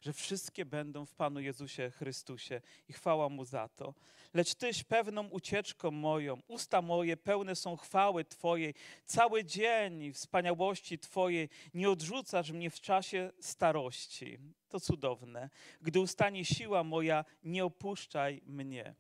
Że 0.02 0.14
wszystkie 0.14 0.66
będą 0.66 1.06
w 1.06 1.14
Panu 1.14 1.40
Jezusie 1.40 1.92
Chrystusie 1.92 2.62
i 2.88 2.94
chwała 2.94 3.30
Mu 3.30 3.46
za 3.46 3.68
to. 3.68 3.94
Lecz 4.34 4.56
Tyś 4.56 4.84
pewną 4.84 5.28
ucieczką 5.28 5.92
moją, 5.92 6.42
usta 6.48 6.82
moje 6.82 7.18
pełne 7.18 7.56
są 7.56 7.78
chwały 7.78 8.26
Twojej, 8.26 8.74
cały 9.06 9.46
dzień 9.46 10.14
wspaniałości 10.14 11.00
Twojej, 11.00 11.50
nie 11.74 11.90
odrzucasz 11.90 12.52
mnie 12.52 12.70
w 12.70 12.82
czasie 12.82 13.32
starości. 13.40 14.38
To 14.70 14.80
cudowne. 14.80 15.50
Gdy 15.82 16.00
ustanie 16.00 16.46
siła 16.46 16.84
moja, 16.84 17.26
nie 17.44 17.66
opuszczaj 17.66 18.42
mnie. 18.46 18.96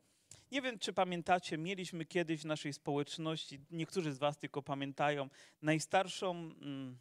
Nie 0.51 0.61
wiem, 0.61 0.79
czy 0.79 0.93
pamiętacie, 0.93 1.57
mieliśmy 1.57 2.05
kiedyś 2.05 2.41
w 2.41 2.45
naszej 2.45 2.73
społeczności, 2.73 3.59
niektórzy 3.71 4.13
z 4.13 4.17
Was 4.17 4.37
tylko 4.37 4.61
pamiętają, 4.61 5.29
najstarszą 5.61 6.31
mm, 6.31 6.97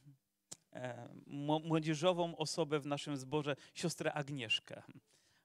e, 0.72 1.08
młodzieżową 1.64 2.36
osobę 2.36 2.80
w 2.80 2.86
naszym 2.86 3.16
zborze, 3.16 3.56
siostrę 3.74 4.12
Agnieszkę. 4.12 4.82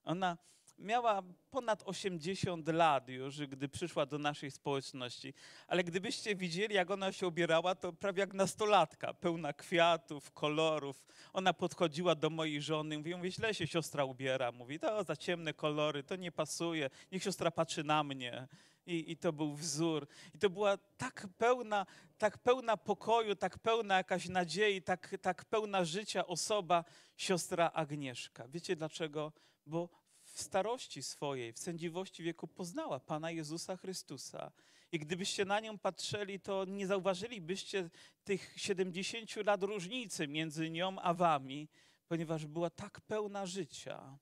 Ona 0.03 0.37
miała 0.77 1.23
ponad 1.49 1.83
80 1.85 2.67
lat 2.67 3.09
już, 3.09 3.37
gdy 3.41 3.69
przyszła 3.69 4.05
do 4.05 4.17
naszej 4.17 4.51
społeczności. 4.51 5.33
Ale 5.67 5.83
gdybyście 5.83 6.35
widzieli, 6.35 6.75
jak 6.75 6.91
ona 6.91 7.11
się 7.11 7.27
ubierała, 7.27 7.75
to 7.75 7.93
prawie 7.93 8.19
jak 8.19 8.33
nastolatka, 8.33 9.13
pełna 9.13 9.53
kwiatów, 9.53 10.31
kolorów. 10.31 11.05
Ona 11.33 11.53
podchodziła 11.53 12.15
do 12.15 12.29
mojej 12.29 12.61
żony 12.61 12.97
mówi, 12.97 13.15
mówi 13.15 13.31
źle 13.31 13.53
się 13.53 13.67
siostra 13.67 14.05
ubiera. 14.05 14.51
Mówi, 14.51 14.79
to 14.79 15.03
za 15.03 15.15
ciemne 15.15 15.53
kolory, 15.53 16.03
to 16.03 16.15
nie 16.15 16.31
pasuje. 16.31 16.89
Niech 17.11 17.23
siostra 17.23 17.51
patrzy 17.51 17.83
na 17.83 18.03
mnie. 18.03 18.47
I, 18.87 19.11
I, 19.11 19.17
to 19.17 19.33
był 19.33 19.55
wzór. 19.55 20.07
I 20.33 20.39
to 20.39 20.49
była 20.49 20.77
tak 20.97 21.27
pełna, 21.37 21.85
tak 22.17 22.37
pełna 22.37 22.77
pokoju, 22.77 23.35
tak 23.35 23.59
pełna 23.59 23.97
jakaś 23.97 24.29
nadziei, 24.29 24.81
tak, 24.81 25.15
tak 25.21 25.45
pełna 25.45 25.85
życia 25.85 26.27
osoba, 26.27 26.83
siostra 27.17 27.71
Agnieszka. 27.73 28.47
Wiecie 28.47 28.75
dlaczego? 28.75 29.31
Bo 29.65 29.89
w 30.35 30.41
starości 30.41 31.03
swojej, 31.03 31.53
w 31.53 31.59
sędziwości 31.59 32.23
wieku 32.23 32.47
poznała 32.47 32.99
Pana 32.99 33.31
Jezusa 33.31 33.77
Chrystusa. 33.77 34.51
I 34.91 34.99
gdybyście 34.99 35.45
na 35.45 35.59
nią 35.59 35.77
patrzyli, 35.77 36.39
to 36.39 36.65
nie 36.65 36.87
zauważylibyście 36.87 37.89
tych 38.23 38.53
70 38.57 39.35
lat 39.35 39.63
różnicy 39.63 40.27
między 40.27 40.69
nią 40.69 40.99
a 40.99 41.13
wami, 41.13 41.67
ponieważ 42.07 42.45
była 42.45 42.69
tak 42.69 43.01
pełna 43.01 43.45
życia, 43.45 44.17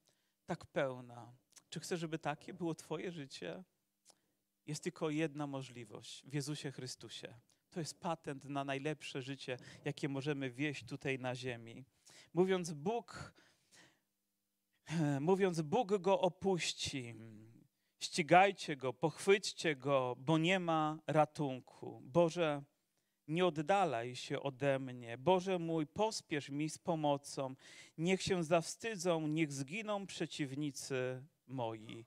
tak 0.46 0.66
pełna. 0.66 1.34
Czy 1.70 1.80
chcesz, 1.80 2.00
żeby 2.00 2.20
takie 2.20 2.54
było 2.54 2.76
Twoje 2.76 3.12
życie? 3.12 3.64
Jest 4.66 4.84
tylko 4.84 5.10
jedna 5.10 5.48
możliwość 5.48 6.24
w 6.26 6.34
Jezusie 6.34 6.72
Chrystusie. 6.72 7.34
To 7.70 7.80
jest 7.80 8.00
patent 8.00 8.46
na 8.46 8.64
najlepsze 8.64 9.22
życie, 9.22 9.58
jakie 9.86 10.10
możemy 10.10 10.50
wieść 10.52 10.86
tutaj 10.86 11.20
na 11.20 11.36
ziemi. 11.36 11.86
Mówiąc 12.34 12.74
Bóg, 12.74 13.34
mówiąc: 15.20 15.62
Bóg 15.62 15.98
go 15.98 16.22
opuści. 16.22 17.16
Ścigajcie 18.00 18.76
go, 18.76 18.94
pochwyćcie 18.94 19.76
go, 19.76 20.16
bo 20.18 20.38
nie 20.38 20.60
ma 20.60 21.00
ratunku. 21.08 22.02
Boże, 22.06 22.64
nie 23.28 23.46
oddalaj 23.46 24.16
się 24.16 24.40
ode 24.40 24.80
mnie. 24.80 25.18
Boże 25.18 25.60
mój, 25.60 25.88
pospiesz 25.88 26.50
mi 26.50 26.70
z 26.70 26.78
pomocą. 26.78 27.56
Niech 27.98 28.22
się 28.22 28.44
zawstydzą, 28.44 29.28
niech 29.28 29.52
zginą 29.52 30.06
przeciwnicy 30.06 31.24
moi. 31.48 32.06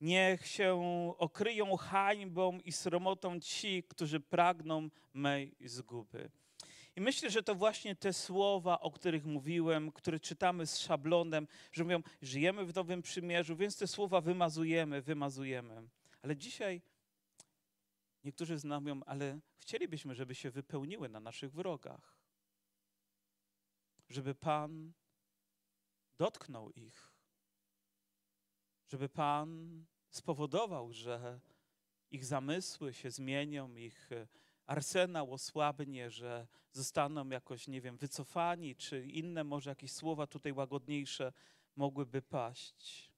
Niech 0.00 0.46
się 0.46 0.82
okryją 1.18 1.76
hańbą 1.76 2.58
i 2.58 2.72
sromotą 2.72 3.40
ci, 3.40 3.82
którzy 3.82 4.20
pragną 4.20 4.88
mej 5.14 5.54
zguby. 5.60 6.30
I 6.96 7.00
myślę, 7.00 7.30
że 7.30 7.42
to 7.42 7.54
właśnie 7.54 7.96
te 7.96 8.12
słowa, 8.12 8.80
o 8.80 8.90
których 8.90 9.24
mówiłem, 9.24 9.92
które 9.92 10.20
czytamy 10.20 10.66
z 10.66 10.78
szablonem, 10.78 11.48
że 11.72 11.84
mówią, 11.84 12.02
żyjemy 12.22 12.64
w 12.66 12.74
Nowym 12.74 13.02
Przymierzu, 13.02 13.56
więc 13.56 13.76
te 13.76 13.86
słowa 13.86 14.20
wymazujemy, 14.20 15.02
wymazujemy. 15.02 15.88
Ale 16.22 16.36
dzisiaj 16.36 16.82
niektórzy 18.24 18.58
z 18.58 18.64
nami 18.64 18.84
mówią, 18.84 19.02
ale 19.06 19.38
chcielibyśmy, 19.56 20.14
żeby 20.14 20.34
się 20.34 20.50
wypełniły 20.50 21.08
na 21.08 21.20
naszych 21.20 21.52
wrogach. 21.52 22.16
Żeby 24.08 24.34
Pan 24.34 24.92
dotknął 26.18 26.70
ich. 26.70 27.12
Żeby 28.88 29.08
Pan 29.08 29.84
spowodował, 30.10 30.92
że 30.92 31.40
ich 32.10 32.24
zamysły 32.24 32.94
się 32.94 33.10
zmienią, 33.10 33.74
ich 33.74 34.10
arsenał 34.66 35.32
osłabnie, 35.32 36.10
że 36.10 36.46
zostaną 36.72 37.28
jakoś, 37.28 37.68
nie 37.68 37.80
wiem, 37.80 37.96
wycofani, 37.96 38.76
czy 38.76 39.06
inne 39.06 39.44
może 39.44 39.70
jakieś 39.70 39.92
słowa 39.92 40.26
tutaj 40.26 40.52
łagodniejsze 40.52 41.32
mogłyby 41.76 42.22
paść. 42.22 43.10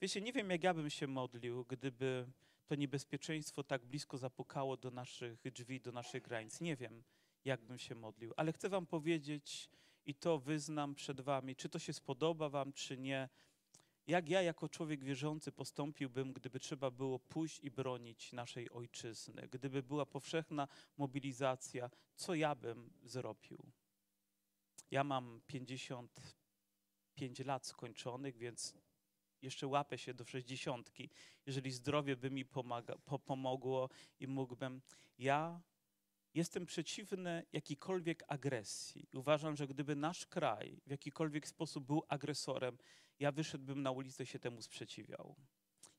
Wiecie, 0.00 0.20
nie 0.20 0.32
wiem, 0.32 0.50
jak 0.50 0.62
ja 0.62 0.74
bym 0.74 0.90
się 0.90 1.06
modlił, 1.06 1.64
gdyby 1.64 2.26
to 2.66 2.74
niebezpieczeństwo 2.74 3.64
tak 3.64 3.86
blisko 3.86 4.18
zapukało 4.18 4.76
do 4.76 4.90
naszych 4.90 5.52
drzwi, 5.52 5.80
do 5.80 5.92
naszych 5.92 6.22
granic. 6.22 6.60
Nie 6.60 6.76
wiem, 6.76 7.04
jak 7.44 7.62
bym 7.62 7.78
się 7.78 7.94
modlił, 7.94 8.32
ale 8.36 8.52
chcę 8.52 8.68
Wam 8.68 8.86
powiedzieć 8.86 9.70
i 10.06 10.14
to 10.14 10.38
wyznam 10.38 10.94
przed 10.94 11.20
Wami, 11.20 11.56
czy 11.56 11.68
to 11.68 11.78
się 11.78 11.92
spodoba 11.92 12.48
Wam, 12.48 12.72
czy 12.72 12.98
nie, 12.98 13.28
jak 14.08 14.28
ja 14.28 14.42
jako 14.42 14.68
człowiek 14.68 15.04
wierzący 15.04 15.52
postąpiłbym, 15.52 16.32
gdyby 16.32 16.60
trzeba 16.60 16.90
było 16.90 17.18
pójść 17.18 17.60
i 17.60 17.70
bronić 17.70 18.32
naszej 18.32 18.70
ojczyzny, 18.70 19.48
gdyby 19.52 19.82
była 19.82 20.06
powszechna 20.06 20.68
mobilizacja, 20.96 21.90
co 22.14 22.34
ja 22.34 22.54
bym 22.54 22.90
zrobił? 23.02 23.72
Ja 24.90 25.04
mam 25.04 25.40
55 25.46 27.38
lat 27.38 27.66
skończonych, 27.66 28.36
więc 28.36 28.74
jeszcze 29.42 29.66
łapę 29.66 29.98
się 29.98 30.14
do 30.14 30.24
60. 30.24 30.92
Jeżeli 31.46 31.70
zdrowie 31.70 32.16
by 32.16 32.30
mi 32.30 32.44
pomaga, 32.44 32.94
po, 33.04 33.18
pomogło 33.18 33.88
i 34.20 34.26
mógłbym. 34.26 34.82
Ja 35.18 35.60
jestem 36.34 36.66
przeciwny 36.66 37.46
jakiejkolwiek 37.52 38.24
agresji. 38.28 39.08
Uważam, 39.14 39.56
że 39.56 39.66
gdyby 39.66 39.96
nasz 39.96 40.26
kraj 40.26 40.80
w 40.86 40.90
jakikolwiek 40.90 41.48
sposób 41.48 41.84
był 41.86 42.02
agresorem, 42.08 42.78
ja 43.18 43.32
wyszedłbym 43.32 43.82
na 43.82 43.90
ulicę 43.90 44.26
się 44.26 44.38
temu 44.38 44.62
sprzeciwiał. 44.62 45.34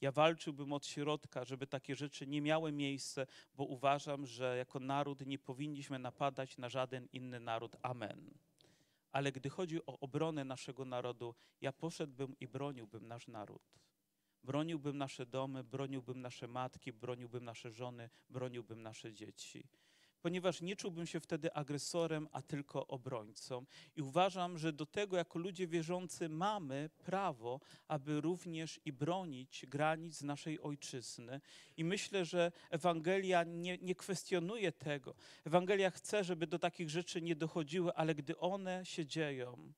Ja 0.02 0.12
walczyłbym 0.12 0.74
od 0.74 0.86
środka, 0.86 1.46
żeby 1.46 1.68
takie 1.68 1.96
rzeczy 1.96 2.28
nie 2.28 2.42
miały 2.42 2.72
miejsca, 2.72 3.26
bo 3.56 3.64
uważam, 3.64 4.26
że 4.26 4.58
jako 4.58 4.80
naród 4.80 5.26
nie 5.26 5.40
powinniśmy 5.40 6.00
napadać 6.00 6.58
na 6.58 6.70
żaden 6.70 7.08
inny 7.14 7.40
naród. 7.40 7.76
Amen. 7.82 8.34
Ale 9.12 9.32
gdy 9.32 9.50
chodzi 9.50 9.86
o 9.86 10.00
obronę 10.00 10.44
naszego 10.44 10.86
narodu, 10.86 11.36
ja 11.62 11.74
poszedłbym 11.74 12.36
i 12.40 12.48
broniłbym 12.48 13.08
nasz 13.08 13.28
naród. 13.28 13.80
Broniłbym 14.44 14.98
nasze 14.98 15.26
domy, 15.26 15.64
broniłbym 15.64 16.22
nasze 16.22 16.48
matki, 16.48 16.94
broniłbym 16.94 17.46
nasze 17.46 17.72
żony, 17.72 18.10
broniłbym 18.30 18.82
nasze 18.82 19.14
dzieci 19.14 19.68
ponieważ 20.22 20.62
nie 20.62 20.76
czułbym 20.76 21.08
się 21.08 21.20
wtedy 21.20 21.54
agresorem, 21.54 22.28
a 22.32 22.42
tylko 22.42 22.88
obrońcą. 22.88 23.66
I 23.96 24.02
uważam, 24.02 24.58
że 24.58 24.74
do 24.74 24.86
tego 24.86 25.18
jako 25.18 25.40
ludzie 25.40 25.68
wierzący 25.68 26.30
mamy 26.30 26.90
prawo, 26.98 27.60
aby 27.88 28.22
również 28.22 28.80
i 28.86 28.94
bronić 28.94 29.66
granic 29.68 30.22
naszej 30.22 30.62
ojczyzny. 30.62 31.42
I 31.78 31.84
myślę, 31.84 32.26
że 32.26 32.52
Ewangelia 32.70 33.44
nie, 33.44 33.78
nie 33.78 33.96
kwestionuje 33.96 34.72
tego. 34.72 35.16
Ewangelia 35.46 35.90
chce, 35.90 36.24
żeby 36.24 36.48
do 36.48 36.60
takich 36.60 36.90
rzeczy 36.90 37.22
nie 37.22 37.36
dochodziły, 37.36 37.94
ale 37.94 38.16
gdy 38.16 38.38
one 38.38 38.86
się 38.86 39.06
dzieją, 39.06 39.74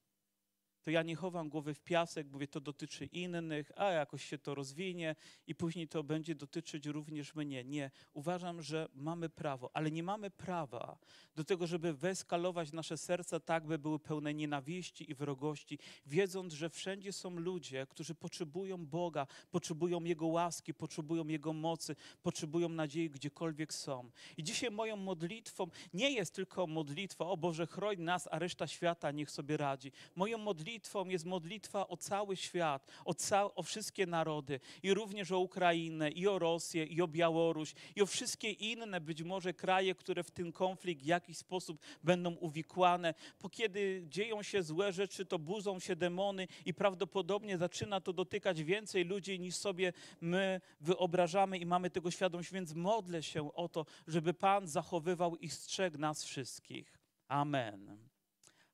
to 0.84 0.91
ja 0.91 1.04
nie 1.04 1.15
chowam 1.15 1.50
głowy 1.50 1.74
w 1.74 1.82
piasek, 1.82 2.28
mówię, 2.32 2.48
to 2.48 2.60
dotyczy 2.60 3.06
innych, 3.06 3.72
a 3.76 3.91
jakoś 3.91 4.26
się 4.26 4.38
to 4.38 4.56
rozwinie 4.56 5.15
i 5.48 5.56
później 5.56 5.88
to 5.88 6.04
będzie 6.04 6.36
dotyczyć 6.36 6.86
również 6.86 7.36
mnie. 7.36 7.63
Nie, 7.63 7.91
uważam, 8.13 8.62
że 8.62 8.88
mamy 8.94 9.30
prawo, 9.30 9.70
ale 9.74 9.91
nie 9.91 10.04
mamy 10.04 10.30
prawa 10.30 10.98
do 11.36 11.44
tego, 11.44 11.67
żeby 11.67 11.94
wyeskalować 11.94 12.72
nasze 12.72 12.98
serca 12.98 13.39
tak, 13.39 13.65
by 13.65 13.80
były 13.80 14.00
pełne 14.00 14.34
nienawiści 14.34 15.12
i 15.12 15.15
wrogości, 15.15 15.80
wiedząc, 16.06 16.54
że 16.54 16.70
wszędzie 16.70 17.13
są 17.13 17.30
ludzie, 17.30 17.88
którzy 17.89 18.15
potrzebują 18.15 18.86
Boga, 18.86 19.28
potrzebują 19.52 20.04
Jego 20.04 20.28
łaski, 20.28 20.74
potrzebują 20.74 21.28
Jego 21.28 21.54
mocy, 21.54 21.96
potrzebują 22.22 22.70
nadziei 22.70 23.10
gdziekolwiek 23.10 23.74
są. 23.74 24.12
I 24.38 24.44
dzisiaj 24.44 24.72
moją 24.72 24.96
modlitwą 24.96 25.67
nie 25.94 26.12
jest 26.12 26.36
tylko 26.36 26.67
modlitwa, 26.67 27.26
o 27.26 27.38
Boże, 27.38 27.67
chroń 27.67 28.00
nas, 28.00 28.28
a 28.32 28.39
reszta 28.39 28.67
świata 28.67 29.12
niech 29.12 29.32
sobie 29.32 29.58
radzi. 29.58 29.91
Moją 30.15 30.38
modlitwą 30.38 30.70
modlitwą 30.71 31.05
jest 31.05 31.25
modlitwa 31.25 31.88
o 31.88 31.97
cały 31.97 32.36
świat, 32.38 32.88
o, 33.05 33.13
ca 33.13 33.55
o 33.55 33.63
wszystkie 33.63 34.05
narody 34.05 34.60
i 34.84 34.93
również 34.93 35.31
o 35.31 35.39
Ukrainę, 35.39 36.10
i 36.10 36.27
o 36.27 36.39
Rosję, 36.39 36.86
i 36.86 37.01
o 37.01 37.07
Białoruś, 37.07 37.73
i 37.95 38.01
o 38.01 38.05
wszystkie 38.05 38.51
inne 38.51 39.01
być 39.01 39.23
może 39.23 39.53
kraje, 39.53 39.95
które 39.95 40.23
w 40.23 40.31
ten 40.31 40.51
konflikt 40.51 41.03
w 41.03 41.05
jakiś 41.05 41.38
sposób 41.38 41.81
będą 42.03 42.36
uwikłane. 42.36 43.13
Po 43.39 43.49
kiedy 43.49 44.05
dzieją 44.07 44.43
się 44.43 44.63
złe 44.63 44.93
rzeczy, 44.93 45.25
to 45.25 45.39
budzą 45.39 45.79
się 45.79 45.95
demony 45.95 46.47
i 46.65 46.73
prawdopodobnie 46.73 47.57
zaczyna 47.57 48.01
to 48.01 48.13
dotykać 48.13 48.63
więcej 48.63 49.05
ludzi 49.05 49.39
niż 49.39 49.55
sobie 49.55 49.93
my 50.21 50.62
wyobrażamy 50.81 51.57
i 51.57 51.65
mamy 51.65 51.89
tego 51.89 52.12
świadomość, 52.12 52.51
więc 52.51 52.73
modlę 52.73 53.23
się 53.23 53.53
o 53.53 53.69
to, 53.69 53.86
żeby 54.07 54.34
Pan 54.34 54.67
zachowywał 54.67 55.36
i 55.36 55.49
strzegł 55.49 55.97
nas 55.97 56.23
wszystkich. 56.23 56.99
Amen. 57.27 58.11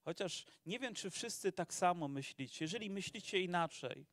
Chociaż 0.08 0.46
nie 0.66 0.80
wiem, 0.80 0.94
czy 0.94 1.10
wszyscy 1.10 1.52
tak 1.52 1.74
samo 1.74 2.08
myślicie. 2.08 2.66
Jeżeli 2.66 2.90
myślicie 2.90 3.42
inaczej, 3.42 4.06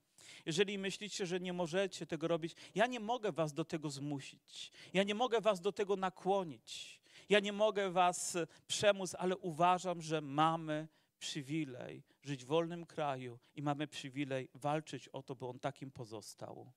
jeżeli 0.46 0.78
myślicie, 0.78 1.26
że 1.26 1.40
nie 1.40 1.52
możecie 1.52 2.06
tego 2.06 2.28
robić, 2.28 2.54
ja 2.74 2.86
nie 2.86 3.00
mogę 3.00 3.32
was 3.32 3.52
do 3.52 3.64
tego 3.64 3.90
zmusić. 3.90 4.72
Ja 4.92 5.02
nie 5.02 5.14
mogę 5.14 5.40
was 5.40 5.60
do 5.60 5.72
tego 5.72 5.96
nakłonić. 5.96 7.00
Ja 7.28 7.40
nie 7.40 7.52
mogę 7.52 7.90
was 7.90 8.36
przemóc, 8.66 9.14
ale 9.18 9.36
uważam, 9.36 10.02
że 10.02 10.20
mamy 10.20 10.88
przywilej 11.18 12.02
żyć 12.22 12.44
w 12.44 12.48
wolnym 12.48 12.86
kraju 12.86 13.38
i 13.54 13.62
mamy 13.62 13.86
przywilej 13.86 14.48
walczyć 14.54 15.08
o 15.08 15.22
to, 15.22 15.34
by 15.34 15.46
on 15.46 15.58
takim 15.58 15.90
pozostał. 15.90 16.72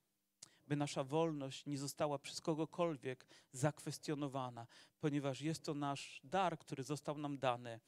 by 0.67 0.75
nasza 0.75 1.03
wolność 1.03 1.65
nie 1.65 1.77
została 1.77 2.19
przez 2.19 2.41
kogokolwiek 2.41 3.27
zakwestionowana, 3.51 4.67
ponieważ 4.99 5.41
jest 5.41 5.63
to 5.63 5.73
nasz 5.73 6.21
dar, 6.23 6.59
który 6.59 6.83
został 6.83 7.17
nam 7.17 7.37
dany. 7.37 7.79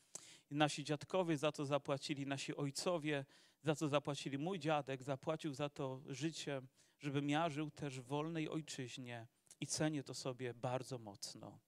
Nasi 0.52 0.84
dziadkowie 0.84 1.38
za 1.38 1.52
to 1.52 1.66
zapłacili, 1.66 2.26
nasi 2.26 2.56
ojcowie 2.56 3.26
za 3.62 3.76
to 3.76 3.88
zapłacili. 3.88 4.38
Mój 4.38 4.60
dziadek 4.60 5.04
zapłacił 5.04 5.54
za 5.54 5.70
to 5.70 6.02
życie, 6.08 6.62
żebym 7.00 7.30
ja 7.30 7.50
żył 7.50 7.72
też 7.72 8.00
w 8.00 8.04
wolnej 8.04 8.50
ojczyźnie 8.50 9.28
i 9.60 9.68
cenię 9.68 10.04
to 10.04 10.14
sobie 10.14 10.54
bardzo 10.54 10.98
mocno 10.98 11.60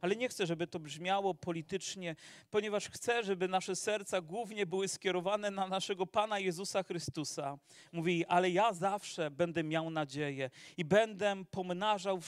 ale 0.00 0.16
nie 0.16 0.28
chcę, 0.28 0.46
żeby 0.46 0.66
to 0.66 0.78
brzmiało 0.78 1.34
politycznie, 1.34 2.16
ponieważ 2.50 2.88
chcę, 2.88 3.24
żeby 3.24 3.48
nasze 3.48 3.76
serca 3.76 4.20
głównie 4.20 4.66
były 4.66 4.88
skierowane 4.88 5.50
na 5.50 5.68
naszego 5.68 6.06
Pana 6.06 6.38
Jezusa 6.38 6.82
Chrystusa. 6.82 7.58
Mówi, 7.92 8.26
ale 8.26 8.50
ja 8.50 8.72
zawsze 8.72 9.30
będę 9.30 9.64
miał 9.64 9.90
nadzieję 9.90 10.50
i 10.76 10.84
będę 10.84 11.44
pomnażał 11.50 12.20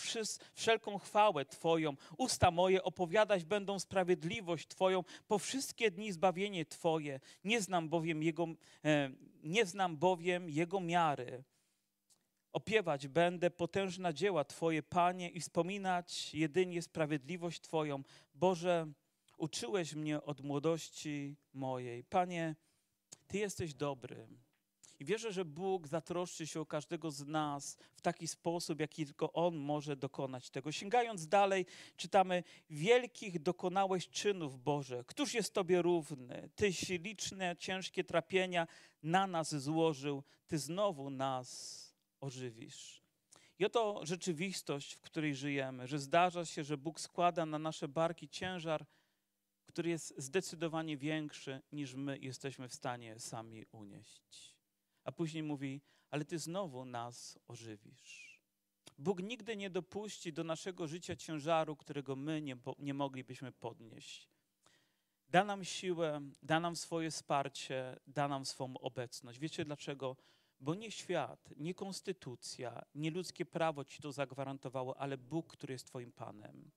wszelką 0.54 0.98
chwałę 0.98 1.44
Twoją. 1.44 1.94
Usta 2.18 2.50
moje 2.50 2.82
opowiadać 2.82 3.44
będą 3.44 3.78
sprawiedliwość 3.78 4.68
Twoją, 4.68 5.04
po 5.28 5.38
wszystkie 5.38 5.90
dni 5.90 6.12
zbawienie 6.12 6.66
Twoje. 6.66 7.20
Nie 7.44 7.60
znam 7.60 7.88
bowiem 7.88 8.22
Jego, 8.22 8.46
e, 8.84 9.10
nie 9.42 9.66
znam 9.66 9.96
bowiem 9.96 10.50
Jego 10.50 10.80
miary. 10.80 11.44
Opiewać 12.52 13.08
będę 13.08 13.50
potężne 13.50 14.14
dzieła 14.14 14.44
Twoje, 14.44 14.82
Panie, 14.82 15.28
i 15.28 15.40
wspominać 15.40 16.34
jedynie 16.34 16.82
sprawiedliwość 16.82 17.60
Twoją. 17.60 18.02
Boże, 18.34 18.92
uczyłeś 19.38 19.94
mnie 19.94 20.22
od 20.22 20.40
młodości 20.40 21.36
mojej. 21.52 22.04
Panie, 22.04 22.56
Ty 23.26 23.38
jesteś 23.38 23.74
dobry. 23.74 24.28
I 25.00 25.04
wierzę, 25.04 25.32
że 25.32 25.44
Bóg 25.44 25.88
zatroszczy 25.88 26.46
się 26.46 26.60
o 26.60 26.66
każdego 26.66 27.10
z 27.10 27.26
nas 27.26 27.78
w 27.94 28.00
taki 28.00 28.28
sposób, 28.28 28.80
jaki 28.80 29.04
tylko 29.04 29.32
On 29.32 29.56
może 29.56 29.96
dokonać 29.96 30.50
tego. 30.50 30.72
Sięgając 30.72 31.28
dalej, 31.28 31.66
czytamy: 31.96 32.42
Wielkich 32.70 33.42
dokonałeś 33.42 34.08
czynów, 34.08 34.62
Boże. 34.62 35.04
Któż 35.06 35.34
jest 35.34 35.54
Tobie 35.54 35.82
równy? 35.82 36.50
Tyś 36.56 36.88
liczne, 36.88 37.56
ciężkie 37.56 38.04
trapienia 38.04 38.66
na 39.02 39.26
nas 39.26 39.54
złożył, 39.54 40.22
Ty 40.46 40.58
znowu 40.58 41.10
nas 41.10 41.89
ożywisz. 42.20 43.02
I 43.58 43.64
oto 43.64 44.00
rzeczywistość, 44.02 44.94
w 44.94 45.00
której 45.00 45.34
żyjemy, 45.34 45.86
że 45.86 45.98
zdarza 45.98 46.44
się, 46.44 46.64
że 46.64 46.76
Bóg 46.76 47.00
składa 47.00 47.46
na 47.46 47.58
nasze 47.58 47.88
barki 47.88 48.28
ciężar, 48.28 48.86
który 49.66 49.90
jest 49.90 50.14
zdecydowanie 50.16 50.96
większy 50.96 51.62
niż 51.72 51.94
my 51.94 52.18
jesteśmy 52.18 52.68
w 52.68 52.74
stanie 52.74 53.18
sami 53.18 53.66
unieść. 53.72 54.56
A 55.04 55.12
później 55.12 55.42
mówi: 55.42 55.80
Ale 56.10 56.24
Ty 56.24 56.38
znowu 56.38 56.84
nas 56.84 57.38
ożywisz. 57.48 58.40
Bóg 58.98 59.22
nigdy 59.22 59.56
nie 59.56 59.70
dopuści 59.70 60.32
do 60.32 60.44
naszego 60.44 60.86
życia 60.86 61.16
ciężaru, 61.16 61.76
którego 61.76 62.16
my 62.16 62.42
nie, 62.42 62.56
nie 62.78 62.94
moglibyśmy 62.94 63.52
podnieść. 63.52 64.28
Da 65.28 65.44
nam 65.44 65.64
siłę, 65.64 66.20
da 66.42 66.60
nam 66.60 66.76
swoje 66.76 67.10
wsparcie, 67.10 68.00
da 68.06 68.28
nam 68.28 68.46
swą 68.46 68.74
obecność. 68.78 69.38
Wiecie 69.38 69.64
dlaczego? 69.64 70.16
Bo 70.60 70.74
nie 70.74 70.90
świat, 70.90 71.50
nie 71.56 71.74
konstytucja, 71.74 72.82
nie 72.94 73.10
ludzkie 73.10 73.46
prawo 73.46 73.84
ci 73.84 74.02
to 74.02 74.12
zagwarantowało, 74.12 74.96
ale 74.96 75.18
Bóg, 75.18 75.46
który 75.52 75.72
jest 75.72 75.86
Twoim 75.86 76.12
Panem. 76.12 76.70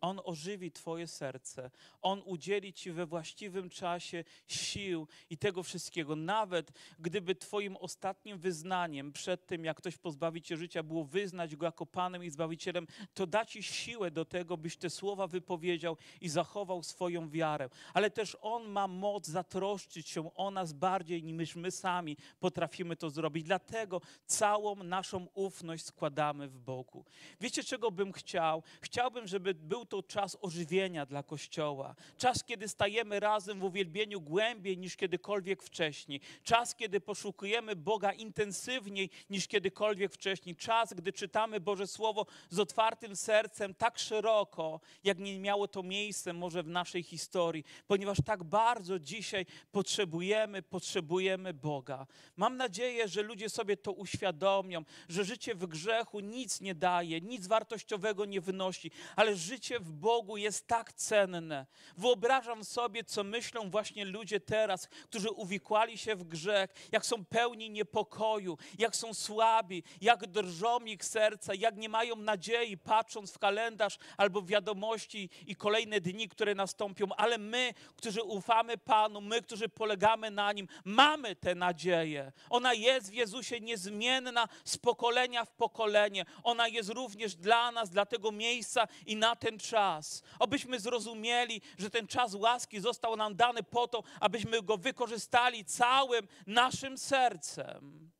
On 0.00 0.20
ożywi 0.24 0.72
Twoje 0.72 1.06
serce, 1.06 1.70
On 2.02 2.22
udzieli 2.24 2.72
Ci 2.72 2.92
we 2.92 3.06
właściwym 3.06 3.70
czasie 3.70 4.24
sił 4.46 5.08
i 5.30 5.38
tego 5.38 5.62
wszystkiego. 5.62 6.16
Nawet 6.16 6.72
gdyby 6.98 7.34
Twoim 7.34 7.76
ostatnim 7.76 8.38
wyznaniem 8.38 9.12
przed 9.12 9.46
tym, 9.46 9.64
jak 9.64 9.76
ktoś 9.76 9.96
pozbawi 9.96 10.42
Cię 10.42 10.56
życia, 10.56 10.82
było 10.82 11.04
wyznać 11.04 11.56
Go 11.56 11.66
jako 11.66 11.86
Panem 11.86 12.24
i 12.24 12.30
Zbawicielem, 12.30 12.86
to 13.14 13.26
da 13.26 13.44
Ci 13.44 13.62
siłę 13.62 14.10
do 14.10 14.24
tego, 14.24 14.56
byś 14.56 14.76
te 14.76 14.90
słowa 14.90 15.26
wypowiedział 15.26 15.96
i 16.20 16.28
zachował 16.28 16.82
swoją 16.82 17.30
wiarę. 17.30 17.68
Ale 17.94 18.10
też 18.10 18.36
On 18.40 18.68
ma 18.68 18.88
moc 18.88 19.26
zatroszczyć 19.26 20.08
się 20.08 20.34
o 20.34 20.50
nas 20.50 20.72
bardziej 20.72 21.22
niż 21.24 21.56
my 21.56 21.70
sami 21.70 22.16
potrafimy 22.40 22.96
to 22.96 23.10
zrobić. 23.10 23.44
Dlatego 23.44 24.00
całą 24.26 24.76
naszą 24.76 25.26
ufność 25.34 25.84
składamy 25.84 26.48
w 26.48 26.58
Bogu. 26.58 27.04
Wiecie, 27.40 27.64
czego 27.64 27.90
bym 27.90 28.12
chciał? 28.12 28.62
Chciałbym, 28.80 29.26
żeby 29.26 29.54
był 29.54 29.86
to 29.88 30.02
czas 30.02 30.36
ożywienia 30.40 31.06
dla 31.06 31.22
Kościoła. 31.22 31.94
Czas, 32.18 32.44
kiedy 32.44 32.68
stajemy 32.68 33.20
razem 33.20 33.60
w 33.60 33.64
uwielbieniu 33.64 34.20
głębiej 34.20 34.78
niż 34.78 34.96
kiedykolwiek 34.96 35.62
wcześniej. 35.62 36.20
Czas, 36.42 36.74
kiedy 36.74 37.00
poszukujemy 37.00 37.76
Boga 37.76 38.12
intensywniej 38.12 39.10
niż 39.30 39.48
kiedykolwiek 39.48 40.12
wcześniej. 40.12 40.56
Czas, 40.56 40.94
gdy 40.94 41.12
czytamy 41.12 41.60
Boże 41.60 41.86
Słowo 41.86 42.26
z 42.50 42.58
otwartym 42.58 43.16
sercem 43.16 43.74
tak 43.74 43.98
szeroko, 43.98 44.80
jak 45.04 45.18
nie 45.18 45.40
miało 45.40 45.68
to 45.68 45.82
miejsce 45.82 46.32
może 46.32 46.62
w 46.62 46.68
naszej 46.68 47.02
historii, 47.02 47.64
ponieważ 47.86 48.18
tak 48.24 48.44
bardzo 48.44 48.98
dzisiaj 48.98 49.46
potrzebujemy, 49.72 50.62
potrzebujemy 50.62 51.54
Boga. 51.54 52.06
Mam 52.36 52.56
nadzieję, 52.56 53.08
że 53.08 53.22
ludzie 53.22 53.48
sobie 53.48 53.76
to 53.76 53.92
uświadomią, 53.92 54.84
że 55.08 55.24
życie 55.24 55.54
w 55.54 55.66
grzechu 55.66 56.20
nic 56.20 56.60
nie 56.60 56.74
daje, 56.74 57.20
nic 57.20 57.46
wartościowego 57.46 58.24
nie 58.24 58.40
wynosi, 58.40 58.90
ale 59.16 59.36
życie 59.36 59.77
w 59.80 59.92
Bogu 59.92 60.36
jest 60.36 60.66
tak 60.66 60.92
cenne. 60.92 61.66
Wyobrażam 61.96 62.64
sobie, 62.64 63.04
co 63.04 63.24
myślą 63.24 63.70
właśnie 63.70 64.04
ludzie 64.04 64.40
teraz, 64.40 64.88
którzy 65.04 65.30
uwikłali 65.30 65.98
się 65.98 66.16
w 66.16 66.24
grzech, 66.24 66.70
jak 66.92 67.06
są 67.06 67.24
pełni 67.24 67.70
niepokoju, 67.70 68.58
jak 68.78 68.96
są 68.96 69.14
słabi, 69.14 69.82
jak 70.00 70.26
drżą 70.26 70.80
ich 70.80 71.04
serca, 71.04 71.54
jak 71.54 71.76
nie 71.76 71.88
mają 71.88 72.16
nadziei, 72.16 72.78
patrząc 72.78 73.32
w 73.32 73.38
kalendarz 73.38 73.98
albo 74.16 74.42
wiadomości 74.42 75.30
i 75.46 75.56
kolejne 75.56 76.00
dni, 76.00 76.28
które 76.28 76.54
nastąpią. 76.54 77.06
Ale 77.16 77.38
my, 77.38 77.74
którzy 77.96 78.22
ufamy 78.22 78.78
Panu, 78.78 79.20
my, 79.20 79.42
którzy 79.42 79.68
polegamy 79.68 80.30
na 80.30 80.52
Nim, 80.52 80.68
mamy 80.84 81.36
tę 81.36 81.54
nadzieję. 81.54 82.32
Ona 82.50 82.74
jest 82.74 83.10
w 83.10 83.14
Jezusie 83.14 83.60
niezmienna 83.60 84.48
z 84.64 84.78
pokolenia 84.78 85.44
w 85.44 85.50
pokolenie. 85.50 86.24
Ona 86.42 86.68
jest 86.68 86.88
również 86.88 87.36
dla 87.36 87.72
nas, 87.72 87.90
dla 87.90 88.06
tego 88.06 88.32
miejsca 88.32 88.88
i 89.06 89.16
na 89.16 89.36
ten 89.36 89.58
czas. 89.70 90.22
Obyśmy 90.38 90.80
zrozumieli, 90.80 91.60
że 91.78 91.90
ten 91.90 92.06
czas 92.06 92.34
łaski 92.34 92.80
został 92.80 93.16
nam 93.16 93.36
dany 93.36 93.62
po 93.62 93.88
to, 93.88 94.02
abyśmy 94.20 94.62
go 94.62 94.76
wykorzystali 94.76 95.64
całym 95.64 96.28
naszym 96.46 96.98
sercem. 96.98 98.10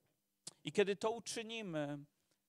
I 0.64 0.72
kiedy 0.72 0.96
to 0.96 1.10
uczynimy, 1.10 1.98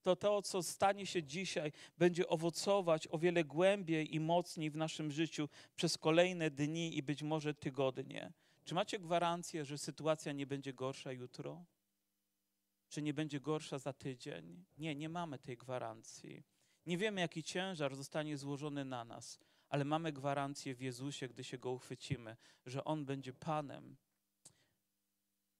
to 0.02 0.16
to, 0.16 0.42
co 0.42 0.64
stanie 0.64 1.06
się 1.06 1.24
dzisiaj, 1.24 1.72
będzie 1.98 2.28
owocować 2.28 3.08
o 3.12 3.18
wiele 3.18 3.44
głębiej 3.44 4.16
i 4.16 4.20
mocniej 4.20 4.72
w 4.72 4.76
naszym 4.76 5.12
życiu 5.12 5.50
przez 5.76 5.98
kolejne 5.98 6.52
dni 6.52 6.98
i 6.98 7.04
być 7.04 7.24
może 7.24 7.54
tygodnie. 7.54 8.34
Czy 8.66 8.76
macie 8.76 9.00
gwarancję, 9.00 9.66
że 9.66 9.78
sytuacja 9.78 10.32
nie 10.32 10.48
będzie 10.48 10.74
gorsza 10.74 11.12
jutro? 11.12 11.66
Czy 12.90 13.02
nie 13.02 13.14
będzie 13.14 13.40
gorsza 13.40 13.78
za 13.78 13.94
tydzień? 13.94 14.66
Nie, 14.78 14.96
nie 14.96 15.10
mamy 15.10 15.40
tej 15.40 15.58
gwarancji. 15.58 16.44
Nie 16.90 16.98
wiemy, 16.98 17.22
jaki 17.22 17.44
ciężar 17.44 17.96
zostanie 17.96 18.38
złożony 18.38 18.86
na 18.86 19.06
nas, 19.06 19.40
ale 19.70 19.86
mamy 19.86 20.12
gwarancję 20.12 20.76
w 20.76 20.82
Jezusie, 20.82 21.28
gdy 21.28 21.44
się 21.44 21.58
go 21.58 21.72
uchwycimy, 21.72 22.38
że 22.66 22.84
On 22.84 23.06
będzie 23.06 23.34
Panem. 23.34 23.96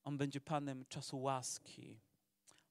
On 0.04 0.18
będzie 0.18 0.42
Panem 0.42 0.86
czasu 0.86 1.22
łaski. 1.22 2.00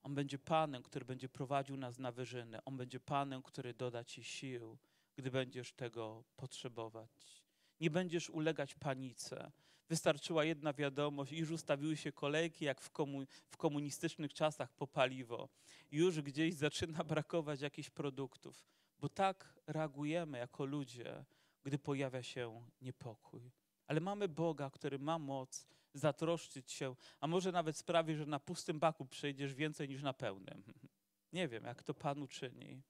On 0.03 0.15
będzie 0.15 0.39
Panem, 0.39 0.83
który 0.83 1.05
będzie 1.05 1.29
prowadził 1.29 1.77
nas 1.77 1.99
na 1.99 2.13
wyżyny. 2.13 2.65
On 2.65 2.77
będzie 2.77 3.01
Panem, 3.01 3.43
który 3.43 3.75
doda 3.75 4.05
Ci 4.05 4.25
sił, 4.25 4.79
gdy 5.17 5.31
będziesz 5.31 5.73
tego 5.73 6.25
potrzebować. 6.37 7.43
Nie 7.81 7.91
będziesz 7.91 8.31
ulegać 8.31 8.75
panice. 8.75 9.53
Wystarczyła 9.89 10.45
jedna 10.45 10.73
wiadomość, 10.73 11.33
już 11.33 11.51
ustawiły 11.51 11.97
się 11.97 12.13
kolejki 12.13 12.65
jak 12.65 12.81
w, 12.81 12.91
komu 12.91 13.25
w 13.51 13.57
komunistycznych 13.57 14.35
czasach 14.35 14.73
po 14.73 14.87
paliwo. 14.87 15.49
Już 15.91 16.21
gdzieś 16.21 16.55
zaczyna 16.55 17.05
brakować 17.15 17.61
jakichś 17.61 17.91
produktów, 17.91 18.67
bo 18.99 19.09
tak 19.09 19.61
reagujemy 19.67 20.39
jako 20.39 20.65
ludzie, 20.65 21.25
gdy 21.63 21.79
pojawia 21.79 22.23
się 22.23 22.63
niepokój. 22.81 23.51
Ale 23.87 24.01
mamy 24.01 24.29
Boga, 24.29 24.71
który 24.71 24.99
ma 24.99 25.19
moc 25.19 25.67
zatroszczyć 25.95 26.73
się, 26.73 26.97
a 27.21 27.27
może 27.27 27.53
nawet 27.53 27.77
sprawi, 27.77 28.15
że 28.15 28.27
na 28.27 28.41
pustym 28.41 28.79
baku 28.79 29.07
przejdziesz 29.07 29.55
więcej 29.55 29.89
niż 29.89 30.03
na 30.03 30.13
pełnym. 30.13 30.65
Nie 31.33 31.49
wiem, 31.49 31.65
jak 31.65 31.83
to 31.83 31.95
Pan 31.95 32.23
uczyni, 32.23 32.83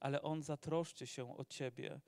ale 0.00 0.22
On 0.22 0.42
zatroszczy 0.42 1.06
się 1.06 1.36
o 1.36 1.44
ciebie. 1.44 2.00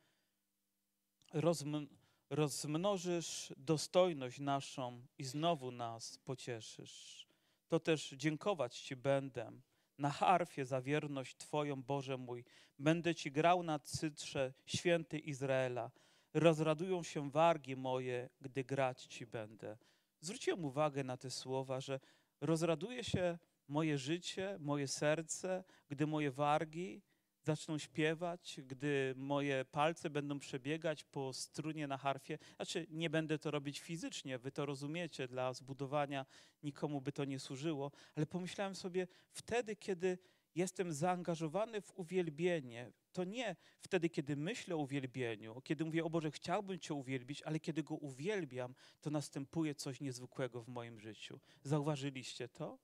Rozm 1.32 1.86
rozmnożysz 2.30 3.52
dostojność 3.56 4.38
naszą 4.40 5.06
i 5.18 5.24
znowu 5.24 5.70
nas 5.70 6.18
pocieszysz. 6.18 7.26
To 7.68 7.80
też 7.80 8.10
dziękować 8.10 8.78
Ci 8.78 8.96
będę 8.96 9.52
na 9.98 10.10
harfie 10.10 10.64
za 10.64 10.80
wierność 10.80 11.36
Twoją, 11.36 11.82
Boże 11.82 12.16
mój. 12.16 12.44
Będę 12.78 13.14
Ci 13.14 13.32
grał 13.32 13.62
na 13.62 13.78
cytrze, 13.78 14.52
święty 14.66 15.18
Izraela. 15.18 15.90
Rozradują 16.34 17.02
się 17.02 17.30
wargi 17.30 17.76
moje, 17.76 18.28
gdy 18.40 18.64
grać 18.64 19.04
Ci 19.04 19.26
będę. 19.26 19.78
Zwróciłem 20.20 20.64
uwagę 20.64 21.04
na 21.04 21.16
te 21.16 21.30
słowa, 21.30 21.80
że 21.80 22.00
rozraduje 22.40 23.04
się 23.04 23.38
moje 23.68 23.98
życie, 23.98 24.56
moje 24.60 24.88
serce, 24.88 25.64
gdy 25.88 26.06
moje 26.06 26.30
wargi 26.30 27.02
zaczną 27.48 27.78
śpiewać, 27.78 28.60
gdy 28.66 29.14
moje 29.16 29.64
palce 29.64 30.10
będą 30.10 30.38
przebiegać 30.38 31.04
po 31.04 31.32
strunie 31.32 31.86
na 31.86 31.96
harfie. 31.96 32.38
Znaczy, 32.56 32.86
nie 32.90 33.10
będę 33.10 33.38
to 33.38 33.50
robić 33.50 33.80
fizycznie, 33.80 34.38
wy 34.38 34.52
to 34.52 34.66
rozumiecie, 34.66 35.28
dla 35.28 35.54
zbudowania 35.54 36.26
nikomu 36.62 37.00
by 37.00 37.12
to 37.12 37.24
nie 37.24 37.38
służyło, 37.38 37.92
ale 38.16 38.26
pomyślałem 38.26 38.74
sobie, 38.74 39.06
wtedy, 39.30 39.76
kiedy 39.76 40.18
jestem 40.54 40.92
zaangażowany 40.92 41.80
w 41.80 41.92
uwielbienie, 41.98 42.92
to 43.12 43.24
nie 43.24 43.56
wtedy, 43.80 44.08
kiedy 44.08 44.36
myślę 44.36 44.74
o 44.74 44.78
uwielbieniu, 44.78 45.60
kiedy 45.60 45.84
mówię, 45.84 46.04
o 46.04 46.10
Boże, 46.10 46.30
chciałbym 46.30 46.78
Cię 46.78 46.94
uwielbić, 46.94 47.42
ale 47.42 47.60
kiedy 47.60 47.82
Go 47.82 47.94
uwielbiam, 47.94 48.74
to 49.00 49.10
następuje 49.10 49.74
coś 49.74 50.00
niezwykłego 50.00 50.62
w 50.62 50.68
moim 50.68 51.00
życiu. 51.00 51.40
Zauważyliście 51.62 52.48
to? 52.48 52.78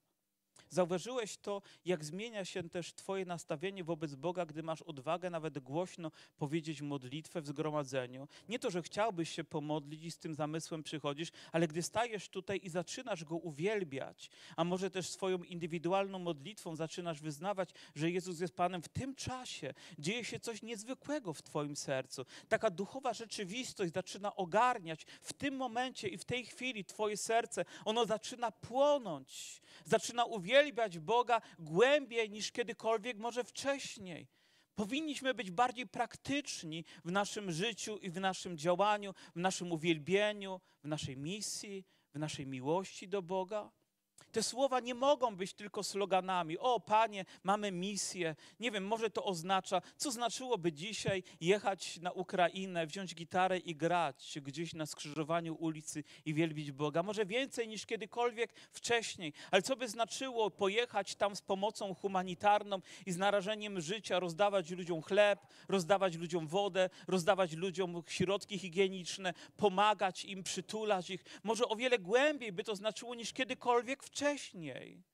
Zauważyłeś 0.75 1.37
to, 1.37 1.63
jak 1.85 2.05
zmienia 2.05 2.45
się 2.45 2.69
też 2.69 2.93
Twoje 2.93 3.25
nastawienie 3.25 3.85
wobec 3.85 4.15
Boga, 4.15 4.47
gdy 4.47 4.63
masz 4.63 4.83
odwagę 4.83 5.31
nawet 5.31 5.59
głośno 5.59 6.11
powiedzieć 6.39 6.83
modlitwę 6.83 7.41
w 7.41 7.47
zgromadzeniu. 7.47 8.29
Nie 8.49 8.59
to, 8.59 8.71
że 8.71 8.83
chciałbyś 8.83 9.31
się 9.31 9.45
pomodlić 9.45 10.05
i 10.05 10.11
z 10.11 10.19
tym 10.19 10.35
zamysłem 10.35 10.83
przychodzisz, 10.83 11.29
ale 11.53 11.69
gdy 11.69 11.83
stajesz 11.83 12.29
tutaj 12.29 12.61
i 12.63 12.69
zaczynasz 12.69 13.25
Go 13.25 13.37
uwielbiać, 13.37 14.31
a 14.57 14.65
może 14.65 14.91
też 14.91 15.09
swoją 15.09 15.43
indywidualną 15.43 16.19
modlitwą 16.19 16.77
zaczynasz 16.77 17.21
wyznawać, 17.21 17.71
że 17.95 18.11
Jezus 18.11 18.41
jest 18.41 18.55
Panem, 18.55 18.83
w 18.83 18.89
tym 18.89 19.15
czasie 19.15 19.75
dzieje 19.99 20.25
się 20.25 20.41
coś 20.41 20.63
niezwykłego 20.63 21.33
w 21.33 21.43
Twoim 21.43 21.77
sercu. 21.77 22.27
Taka 22.49 22.71
duchowa 22.71 23.13
rzeczywistość 23.13 23.93
zaczyna 23.93 24.37
ogarniać 24.37 25.07
w 25.23 25.33
tym 25.33 25.57
momencie 25.57 26.09
i 26.09 26.19
w 26.19 26.25
tej 26.25 26.47
chwili 26.47 26.85
Twoje 26.85 27.17
serce, 27.17 27.65
ono 27.85 28.07
zaczyna 28.07 28.51
płonąć, 28.53 29.63
zaczyna 29.85 30.25
uwielbiać 30.25 30.64
uwielbiać 30.65 30.99
Boga 30.99 31.41
głębiej 31.59 32.31
niż 32.31 32.53
kiedykolwiek 32.53 33.19
może 33.19 33.45
wcześniej. 33.45 34.29
Powinniśmy 34.75 35.35
być 35.35 35.51
bardziej 35.51 35.87
praktyczni 35.87 36.85
w 37.05 37.13
naszym 37.13 37.53
życiu 37.53 37.99
i 37.99 38.11
w 38.11 38.21
naszym 38.21 38.59
działaniu, 38.59 39.15
w 39.37 39.41
naszym 39.41 39.73
uwielbieniu, 39.73 40.61
w 40.85 40.89
naszej 40.89 41.17
misji, 41.17 41.85
w 42.15 42.19
naszej 42.19 42.47
miłości 42.47 43.09
do 43.09 43.23
Boga. 43.23 43.71
Te 44.35 44.43
słowa 44.43 44.81
nie 44.81 44.95
mogą 44.95 45.37
być 45.37 45.55
tylko 45.55 45.83
sloganami. 45.83 46.59
O, 46.59 46.81
panie, 46.81 47.25
mamy 47.43 47.73
misję. 47.73 48.37
Nie 48.61 48.71
wiem, 48.71 48.87
może 48.87 49.11
to 49.11 49.25
oznacza, 49.25 49.83
co 49.97 50.11
znaczyłoby 50.11 50.73
dzisiaj 50.73 51.23
jechać 51.41 52.01
na 52.01 52.13
Ukrainę, 52.13 52.87
wziąć 52.87 53.15
gitarę 53.15 53.59
i 53.59 53.77
grać 53.77 54.39
gdzieś 54.43 54.75
na 54.75 54.87
skrzyżowaniu 54.87 55.55
ulicy 55.55 56.05
i 56.25 56.35
wielbić 56.35 56.73
Boga. 56.73 57.03
Może 57.03 57.27
więcej 57.27 57.69
niż 57.69 57.87
kiedykolwiek 57.87 58.55
wcześniej. 58.73 59.33
Ale 59.51 59.63
co 59.63 59.77
by 59.77 59.89
znaczyło 59.89 60.51
pojechać 60.51 61.15
tam 61.15 61.37
z 61.37 61.43
pomocą 61.43 61.95
humanitarną 61.95 62.81
i 63.07 63.13
z 63.13 63.17
narażeniem 63.17 63.81
życia, 63.81 64.21
rozdawać 64.21 64.71
ludziom 64.71 65.03
chleb, 65.03 65.47
rozdawać 65.69 66.17
ludziom 66.17 66.47
wodę, 66.47 66.91
rozdawać 67.09 67.53
ludziom 67.53 68.03
środki 68.07 68.59
higieniczne, 68.59 69.35
pomagać 69.57 70.25
im, 70.25 70.43
przytulać 70.43 71.11
ich. 71.11 71.25
Może 71.43 71.69
o 71.69 71.77
wiele 71.77 71.99
głębiej 71.99 72.53
by 72.53 72.65
to 72.65 72.77
znaczyło 72.77 73.15
niż 73.15 73.33
kiedykolwiek 73.33 74.04
wcześniej. 74.05 75.05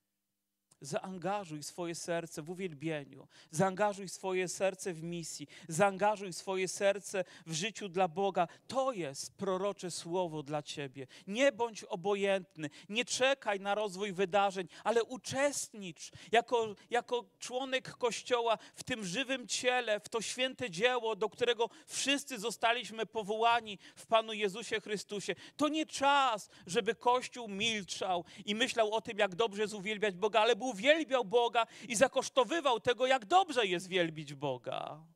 Zaangażuj 0.81 1.63
swoje 1.63 1.95
serce 1.95 2.43
w 2.43 2.51
uwielbieniu, 2.51 3.29
zaangażuj 3.51 4.09
swoje 4.09 4.49
serce 4.49 4.93
w 4.93 5.03
misji, 5.03 5.47
zaangażuj 5.69 6.33
swoje 6.33 6.69
serce 6.69 7.25
w 7.47 7.53
życiu 7.53 7.89
dla 7.89 8.09
Boga. 8.09 8.49
To 8.69 8.93
jest 8.93 9.37
prorocze 9.37 9.91
słowo 9.91 10.43
dla 10.43 10.63
ciebie. 10.63 11.07
Nie 11.27 11.53
bądź 11.53 11.85
obojętny, 11.85 12.71
nie 12.89 13.05
czekaj 13.05 13.61
na 13.61 13.75
rozwój 13.75 14.13
wydarzeń, 14.13 14.69
ale 14.85 15.05
uczestnicz 15.05 16.11
jako, 16.33 16.75
jako 16.91 17.25
członek 17.39 17.97
Kościoła 17.97 18.59
w 18.75 18.85
tym 18.85 19.05
żywym 19.05 19.47
ciele, 19.47 20.01
w 20.01 20.09
to 20.09 20.23
święte 20.23 20.71
dzieło, 20.71 21.17
do 21.17 21.29
którego 21.29 21.71
wszyscy 21.87 22.39
zostaliśmy 22.39 23.07
powołani 23.07 23.79
w 23.97 24.07
Panu 24.07 24.33
Jezusie 24.33 24.81
Chrystusie. 24.81 25.35
To 25.57 25.69
nie 25.69 25.87
czas, 25.87 26.49
żeby 26.67 26.95
Kościół 26.95 27.49
milczał 27.49 28.25
i 28.47 28.55
myślał 28.55 28.95
o 28.95 29.01
tym, 29.01 29.19
jak 29.19 29.35
dobrze 29.35 29.63
jest 29.63 29.75
uwielbiać 29.75 30.15
Boga, 30.17 30.41
ale 30.41 30.57
był 30.57 30.70
uwielbiał 30.71 31.25
Boga 31.25 31.67
i 31.89 31.97
zakosztowywał 31.97 32.81
tego, 32.81 33.07
jak 33.07 33.25
dobrze 33.25 33.67
jest 33.67 33.89
wielbić 33.89 34.35
Boga. 34.35 35.07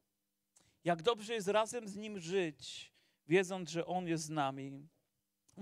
Jak 0.85 1.03
dobrze 1.03 1.35
jest 1.35 1.49
razem 1.49 1.88
z 1.88 1.97
Nim 1.97 2.19
żyć, 2.19 2.93
wiedząc, 3.29 3.71
że 3.71 3.87
On 3.87 4.09
jest 4.09 4.25
z 4.25 4.31
nami. 4.31 4.88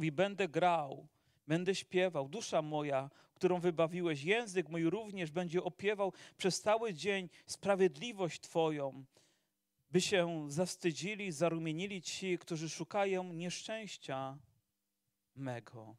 I 0.00 0.12
będę 0.12 0.48
grał, 0.48 1.08
będę 1.46 1.74
śpiewał, 1.74 2.28
dusza 2.28 2.62
moja, 2.62 3.10
którą 3.34 3.60
wybawiłeś, 3.60 4.24
język 4.24 4.68
mój 4.68 4.84
również 4.90 5.30
będzie 5.30 5.62
opiewał 5.62 6.12
przez 6.36 6.60
cały 6.60 6.94
dzień 6.94 7.28
sprawiedliwość 7.46 8.40
Twoją, 8.40 9.04
by 9.90 10.00
się 10.00 10.46
zawstydzili, 10.48 11.32
zarumienili 11.32 12.02
ci, 12.02 12.38
którzy 12.38 12.68
szukają 12.68 13.32
nieszczęścia 13.32 14.38
mego. 15.34 15.96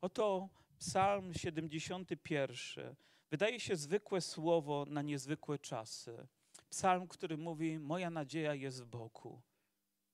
Oto 0.00 0.48
Psalm 0.78 1.34
71 1.34 2.96
Wydaje 3.34 3.60
się 3.60 3.76
zwykłe 3.76 4.20
słowo 4.20 4.84
na 4.88 5.02
niezwykłe 5.02 5.58
czasy. 5.58 6.26
Psalm, 6.70 7.08
który 7.08 7.36
mówi: 7.36 7.78
Moja 7.78 8.10
nadzieja 8.10 8.54
jest 8.54 8.82
w 8.82 8.86
Bogu. 8.86 9.42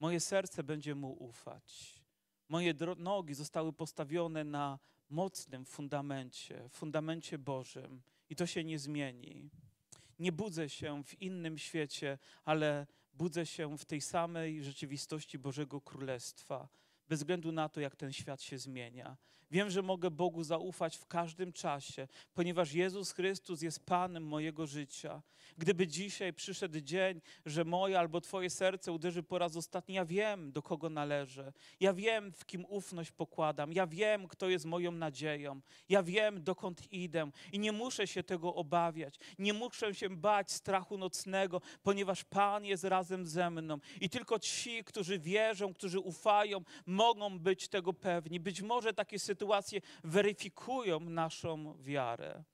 Moje 0.00 0.20
serce 0.20 0.62
będzie 0.62 0.94
mu 0.94 1.12
ufać. 1.12 2.00
Moje 2.48 2.74
nogi 2.96 3.34
zostały 3.34 3.72
postawione 3.72 4.44
na 4.44 4.78
mocnym 5.10 5.64
fundamencie, 5.64 6.68
fundamencie 6.68 7.38
Bożym 7.38 8.02
i 8.30 8.36
to 8.36 8.46
się 8.46 8.64
nie 8.64 8.78
zmieni. 8.78 9.50
Nie 10.18 10.32
budzę 10.32 10.68
się 10.68 11.04
w 11.04 11.22
innym 11.22 11.58
świecie, 11.58 12.18
ale 12.44 12.86
budzę 13.12 13.46
się 13.46 13.78
w 13.78 13.84
tej 13.84 14.00
samej 14.00 14.64
rzeczywistości 14.64 15.38
Bożego 15.38 15.80
Królestwa, 15.80 16.68
bez 17.08 17.20
względu 17.20 17.52
na 17.52 17.68
to, 17.68 17.80
jak 17.80 17.96
ten 17.96 18.12
świat 18.12 18.42
się 18.42 18.58
zmienia. 18.58 19.16
Wiem, 19.50 19.70
że 19.70 19.82
mogę 19.82 20.10
Bogu 20.10 20.44
zaufać 20.44 20.96
w 20.96 21.06
każdym 21.06 21.52
czasie, 21.52 22.08
ponieważ 22.34 22.72
Jezus 22.72 23.12
Chrystus 23.12 23.62
jest 23.62 23.86
Panem 23.86 24.26
mojego 24.26 24.66
życia. 24.66 25.22
Gdyby 25.58 25.86
dzisiaj 25.86 26.32
przyszedł 26.32 26.80
dzień, 26.80 27.20
że 27.46 27.64
moje 27.64 27.98
albo 27.98 28.20
Twoje 28.20 28.50
serce 28.50 28.92
uderzy 28.92 29.22
po 29.22 29.38
raz 29.38 29.56
ostatni, 29.56 29.94
ja 29.94 30.04
wiem, 30.04 30.52
do 30.52 30.62
kogo 30.62 30.88
należę. 30.88 31.52
Ja 31.80 31.92
wiem, 31.92 32.32
w 32.32 32.46
kim 32.46 32.64
ufność 32.68 33.12
pokładam. 33.12 33.72
Ja 33.72 33.86
wiem, 33.86 34.28
kto 34.28 34.48
jest 34.48 34.64
moją 34.64 34.92
nadzieją. 34.92 35.60
Ja 35.88 36.02
wiem, 36.02 36.44
dokąd 36.44 36.92
idę 36.92 37.30
i 37.52 37.58
nie 37.58 37.72
muszę 37.72 38.06
się 38.06 38.22
tego 38.22 38.54
obawiać. 38.54 39.18
Nie 39.38 39.52
muszę 39.52 39.94
się 39.94 40.10
bać 40.10 40.52
strachu 40.52 40.98
nocnego, 40.98 41.60
ponieważ 41.82 42.24
Pan 42.24 42.64
jest 42.64 42.84
razem 42.84 43.26
ze 43.26 43.50
mną. 43.50 43.78
I 44.00 44.10
tylko 44.10 44.38
ci, 44.38 44.84
którzy 44.84 45.18
wierzą, 45.18 45.74
którzy 45.74 45.98
ufają, 46.00 46.60
mogą 46.86 47.38
być 47.38 47.68
tego 47.68 47.92
pewni. 47.92 48.40
Być 48.40 48.62
może 48.62 48.94
takie 48.94 49.18
sytuacje 49.18 49.39
sytuacje 49.40 49.80
weryfikują 50.04 51.00
naszą 51.00 51.82
wiarę. 51.82 52.44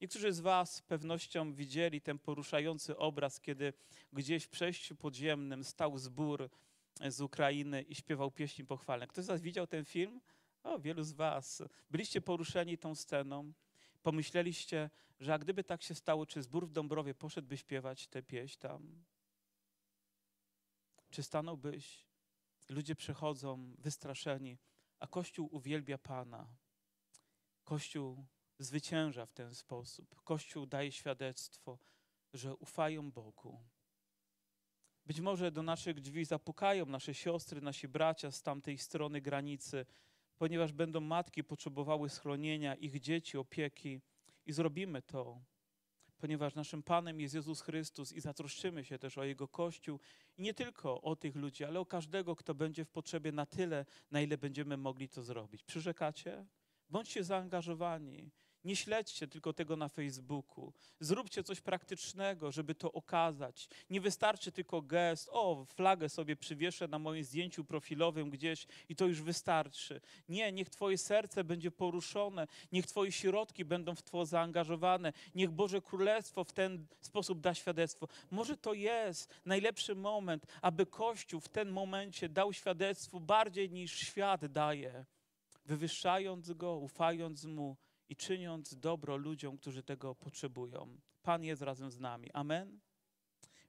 Niektórzy 0.00 0.32
z 0.32 0.40
Was 0.40 0.74
z 0.74 0.82
pewnością 0.82 1.54
widzieli 1.54 2.00
ten 2.00 2.18
poruszający 2.18 2.96
obraz, 2.96 3.40
kiedy 3.40 3.72
gdzieś 4.12 4.44
w 4.44 4.48
przejściu 4.48 4.96
podziemnym 4.96 5.64
stał 5.64 5.98
zbór 5.98 6.50
z 7.08 7.20
Ukrainy 7.20 7.82
i 7.82 7.94
śpiewał 7.94 8.30
pieśni 8.30 8.64
pochwalne. 8.64 9.06
Ktoś 9.06 9.24
z 9.24 9.28
Was 9.28 9.40
widział 9.40 9.66
ten 9.66 9.84
film? 9.84 10.20
O, 10.62 10.78
wielu 10.78 11.02
z 11.02 11.12
Was. 11.12 11.62
Byliście 11.90 12.20
poruszeni 12.20 12.78
tą 12.78 12.94
sceną. 12.94 13.52
Pomyśleliście, 14.02 14.90
że 15.20 15.34
a 15.34 15.38
gdyby 15.38 15.64
tak 15.64 15.82
się 15.82 15.94
stało, 15.94 16.26
czy 16.26 16.42
zbór 16.42 16.66
w 16.66 16.72
Dąbrowie 16.72 17.14
poszedłby 17.14 17.56
śpiewać 17.56 18.06
tę 18.06 18.22
pieśń 18.22 18.58
tam? 18.58 19.04
Czy 21.10 21.22
stanąłbyś? 21.22 22.04
Ludzie 22.68 22.94
przechodzą 22.94 23.74
wystraszeni 23.78 24.58
a 25.04 25.06
Kościół 25.06 25.48
uwielbia 25.52 25.98
Pana. 25.98 26.46
Kościół 27.64 28.26
zwycięża 28.58 29.26
w 29.26 29.32
ten 29.32 29.54
sposób. 29.54 30.22
Kościół 30.22 30.66
daje 30.66 30.92
świadectwo, 30.92 31.78
że 32.32 32.56
ufają 32.56 33.10
Bogu. 33.12 33.60
Być 35.06 35.20
może 35.20 35.50
do 35.52 35.62
naszych 35.62 36.00
drzwi 36.00 36.24
zapukają 36.24 36.86
nasze 36.86 37.14
siostry, 37.14 37.60
nasi 37.60 37.88
bracia 37.88 38.30
z 38.30 38.42
tamtej 38.42 38.78
strony 38.78 39.20
granicy, 39.20 39.86
ponieważ 40.38 40.72
będą 40.72 41.00
matki 41.00 41.44
potrzebowały 41.44 42.08
schronienia, 42.08 42.74
ich 42.74 43.00
dzieci, 43.00 43.38
opieki 43.38 44.00
i 44.46 44.52
zrobimy 44.52 45.02
to 45.02 45.40
ponieważ 46.18 46.54
naszym 46.54 46.82
Panem 46.82 47.20
jest 47.20 47.34
Jezus 47.34 47.60
Chrystus 47.60 48.12
i 48.12 48.20
zatroszczymy 48.20 48.84
się 48.84 48.98
też 48.98 49.18
o 49.18 49.24
Jego 49.24 49.48
Kościół 49.48 50.00
i 50.36 50.42
nie 50.42 50.54
tylko 50.54 51.00
o 51.00 51.16
tych 51.16 51.36
ludzi, 51.36 51.64
ale 51.64 51.80
o 51.80 51.86
każdego, 51.86 52.36
kto 52.36 52.54
będzie 52.54 52.84
w 52.84 52.90
potrzebie 52.90 53.32
na 53.32 53.46
tyle, 53.46 53.86
na 54.10 54.20
ile 54.20 54.38
będziemy 54.38 54.76
mogli 54.76 55.08
to 55.08 55.22
zrobić. 55.22 55.62
Przyrzekacie? 55.64 56.46
Bądźcie 56.90 57.24
zaangażowani. 57.24 58.30
Nie 58.64 58.76
śledźcie 58.76 59.28
tylko 59.28 59.52
tego 59.52 59.76
na 59.76 59.88
Facebooku. 59.88 60.72
Zróbcie 61.00 61.44
coś 61.44 61.60
praktycznego, 61.60 62.52
żeby 62.52 62.74
to 62.74 62.92
okazać. 62.92 63.68
Nie 63.90 64.00
wystarczy 64.00 64.52
tylko 64.52 64.82
gest, 64.82 65.28
o, 65.32 65.64
flagę 65.64 66.08
sobie 66.08 66.36
przywieszę 66.36 66.88
na 66.88 66.98
moim 66.98 67.24
zdjęciu 67.24 67.64
profilowym 67.64 68.30
gdzieś 68.30 68.66
i 68.88 68.96
to 68.96 69.06
już 69.06 69.22
wystarczy. 69.22 70.00
Nie, 70.28 70.52
niech 70.52 70.70
Twoje 70.70 70.98
serce 70.98 71.44
będzie 71.44 71.70
poruszone, 71.70 72.46
niech 72.72 72.86
Twoje 72.86 73.12
środki 73.12 73.64
będą 73.64 73.94
w 73.94 74.02
to 74.02 74.26
zaangażowane, 74.26 75.12
niech 75.34 75.50
Boże 75.50 75.80
Królestwo 75.80 76.44
w 76.44 76.52
ten 76.52 76.86
sposób 77.00 77.40
da 77.40 77.54
świadectwo. 77.54 78.08
Może 78.30 78.56
to 78.56 78.74
jest 78.74 79.34
najlepszy 79.44 79.94
moment, 79.94 80.46
aby 80.62 80.86
Kościół 80.86 81.40
w 81.40 81.48
tym 81.48 81.72
momencie 81.72 82.28
dał 82.28 82.52
świadectwo 82.52 83.20
bardziej 83.20 83.70
niż 83.70 83.98
świat 83.98 84.46
daje, 84.46 85.04
wywyższając 85.64 86.52
Go, 86.52 86.76
ufając 86.76 87.44
Mu 87.44 87.76
i 88.08 88.16
czyniąc 88.16 88.78
dobro 88.78 89.16
ludziom, 89.16 89.58
którzy 89.58 89.82
tego 89.82 90.14
potrzebują. 90.14 90.96
Pan 91.22 91.44
jest 91.44 91.62
razem 91.62 91.90
z 91.90 91.98
nami. 91.98 92.30
Amen. 92.32 92.80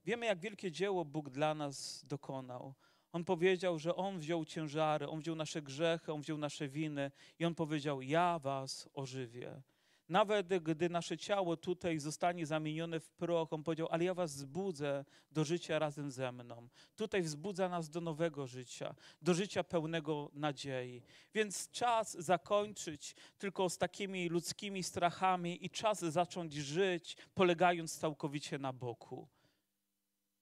Wiemy, 0.06 0.26
jak 0.26 0.40
wielkie 0.40 0.72
dzieło 0.72 1.06
Bóg 1.06 1.30
dla 1.30 1.54
nas 1.54 2.06
dokonał. 2.06 2.74
On 3.12 3.26
powiedział, 3.26 3.80
że 3.80 3.96
On 3.96 4.20
wziął 4.20 4.46
ciężary, 4.46 5.08
On 5.08 5.20
wziął 5.20 5.36
nasze 5.36 5.62
grzechy, 5.62 6.14
On 6.14 6.22
wziął 6.22 6.38
nasze 6.38 6.68
winy 6.68 7.12
i 7.40 7.46
On 7.46 7.56
powiedział: 7.56 8.02
Ja 8.02 8.40
was 8.40 8.90
ożywię. 8.94 9.62
Nawet 10.10 10.48
gdy 10.64 10.90
nasze 10.90 11.18
ciało 11.18 11.58
tutaj 11.58 12.00
zostanie 12.00 12.46
zamienione 12.46 13.00
w 13.00 13.12
proch, 13.12 13.54
On 13.54 13.64
powiedział: 13.64 13.88
Ale 13.92 14.04
ja 14.04 14.14
was 14.14 14.32
zbudzę 14.32 15.06
do 15.32 15.46
życia 15.46 15.80
razem 15.80 16.12
ze 16.12 16.32
mną. 16.32 16.70
Tutaj 16.96 17.22
wzbudza 17.22 17.70
nas 17.70 17.90
do 17.90 18.02
nowego 18.02 18.48
życia, 18.48 18.96
do 19.22 19.34
życia 19.34 19.64
pełnego 19.64 20.32
nadziei. 20.34 21.02
Więc 21.34 21.72
czas 21.72 22.12
zakończyć 22.12 23.16
tylko 23.38 23.70
z 23.70 23.78
takimi 23.78 24.30
ludzkimi 24.30 24.84
strachami 24.84 25.66
i 25.66 25.70
czas 25.70 26.00
zacząć 26.00 26.54
żyć, 26.54 27.18
polegając 27.34 27.98
całkowicie 27.98 28.60
na 28.60 28.74
Bogu 28.74 29.28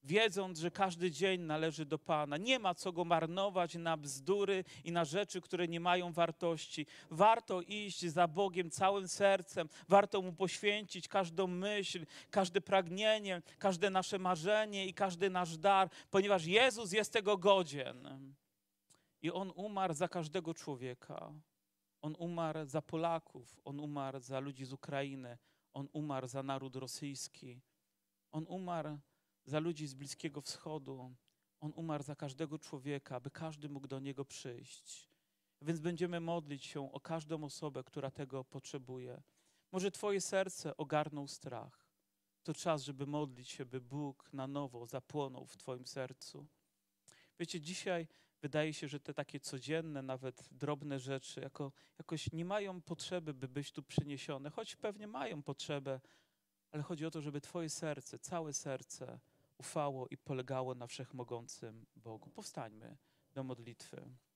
wiedząc, 0.04 0.58
że 0.58 0.70
każdy 0.70 1.10
dzień 1.10 1.40
należy 1.40 1.86
do 1.86 1.98
Pana. 1.98 2.36
Nie 2.36 2.58
ma 2.58 2.74
co 2.74 2.92
go 2.92 3.04
marnować 3.04 3.74
na 3.74 3.96
bzdury 3.96 4.64
i 4.84 4.92
na 4.92 5.04
rzeczy, 5.04 5.40
które 5.40 5.68
nie 5.68 5.80
mają 5.80 6.12
wartości. 6.12 6.86
Warto 7.10 7.60
iść 7.62 8.06
za 8.06 8.28
Bogiem 8.28 8.70
całym 8.70 9.08
sercem, 9.08 9.68
warto 9.88 10.22
mu 10.22 10.32
poświęcić 10.32 11.08
każdą 11.08 11.46
myśl, 11.46 12.06
każde 12.30 12.60
pragnienie, 12.60 13.42
każde 13.58 13.90
nasze 13.90 14.18
marzenie 14.18 14.86
i 14.86 14.94
każdy 14.94 15.30
nasz 15.30 15.56
dar, 15.56 15.90
ponieważ 16.10 16.44
Jezus 16.44 16.92
jest 16.92 17.12
tego 17.12 17.38
godzien. 17.38 18.34
I 19.22 19.30
on 19.32 19.52
umarł 19.54 19.94
za 19.94 20.08
każdego 20.08 20.54
człowieka. 20.54 21.32
On 22.02 22.14
umarł 22.18 22.66
za 22.66 22.82
Polaków, 22.82 23.60
on 23.64 23.80
umarł 23.80 24.20
za 24.20 24.40
ludzi 24.40 24.64
z 24.64 24.72
Ukrainy, 24.72 25.38
on 25.72 25.88
umarł 25.92 26.28
za 26.28 26.42
naród 26.42 26.76
rosyjski. 26.76 27.60
On 28.32 28.44
umarł 28.48 28.98
za 29.44 29.58
ludzi 29.58 29.86
z 29.86 29.94
Bliskiego 29.94 30.40
Wschodu. 30.40 31.14
On 31.60 31.72
umarł 31.76 32.04
za 32.04 32.16
każdego 32.16 32.58
człowieka, 32.58 33.16
aby 33.16 33.30
każdy 33.30 33.68
mógł 33.68 33.86
do 33.86 34.00
Niego 34.00 34.24
przyjść. 34.24 35.10
Więc 35.62 35.80
będziemy 35.80 36.20
modlić 36.20 36.64
się 36.64 36.92
o 36.92 37.00
każdą 37.00 37.44
osobę, 37.44 37.84
która 37.84 38.10
tego 38.10 38.44
potrzebuje. 38.44 39.22
Może 39.72 39.90
Twoje 39.90 40.20
serce 40.20 40.76
ogarnął 40.76 41.28
strach. 41.28 41.88
To 42.42 42.54
czas, 42.54 42.82
żeby 42.82 43.06
modlić 43.06 43.48
się, 43.48 43.64
by 43.66 43.80
Bóg 43.80 44.30
na 44.32 44.46
nowo 44.46 44.86
zapłonął 44.86 45.46
w 45.46 45.56
Twoim 45.56 45.86
sercu. 45.86 46.46
Wiecie, 47.38 47.60
dzisiaj 47.60 48.08
wydaje 48.42 48.72
się, 48.72 48.88
że 48.88 49.00
te 49.00 49.14
takie 49.14 49.40
codzienne, 49.40 50.02
nawet 50.02 50.48
drobne 50.52 50.98
rzeczy 50.98 51.40
jako, 51.40 51.72
jakoś 51.98 52.32
nie 52.32 52.44
mają 52.44 52.82
potrzeby, 52.82 53.34
by 53.34 53.48
być 53.48 53.72
tu 53.72 53.82
przyniesione, 53.82 54.50
choć 54.50 54.76
pewnie 54.76 55.06
mają 55.06 55.42
potrzebę, 55.42 56.00
ale 56.70 56.82
chodzi 56.82 57.06
o 57.06 57.10
to, 57.10 57.20
żeby 57.20 57.40
Twoje 57.40 57.70
serce, 57.70 58.18
całe 58.18 58.52
serce 58.52 59.20
ufało 59.64 60.06
i 60.10 60.16
polegało 60.16 60.74
na 60.74 60.86
wszechmogącym 60.86 61.86
Bogu. 61.96 62.30
Powstańmy 62.30 62.96
do 63.34 63.44
modlitwy. 63.44 64.10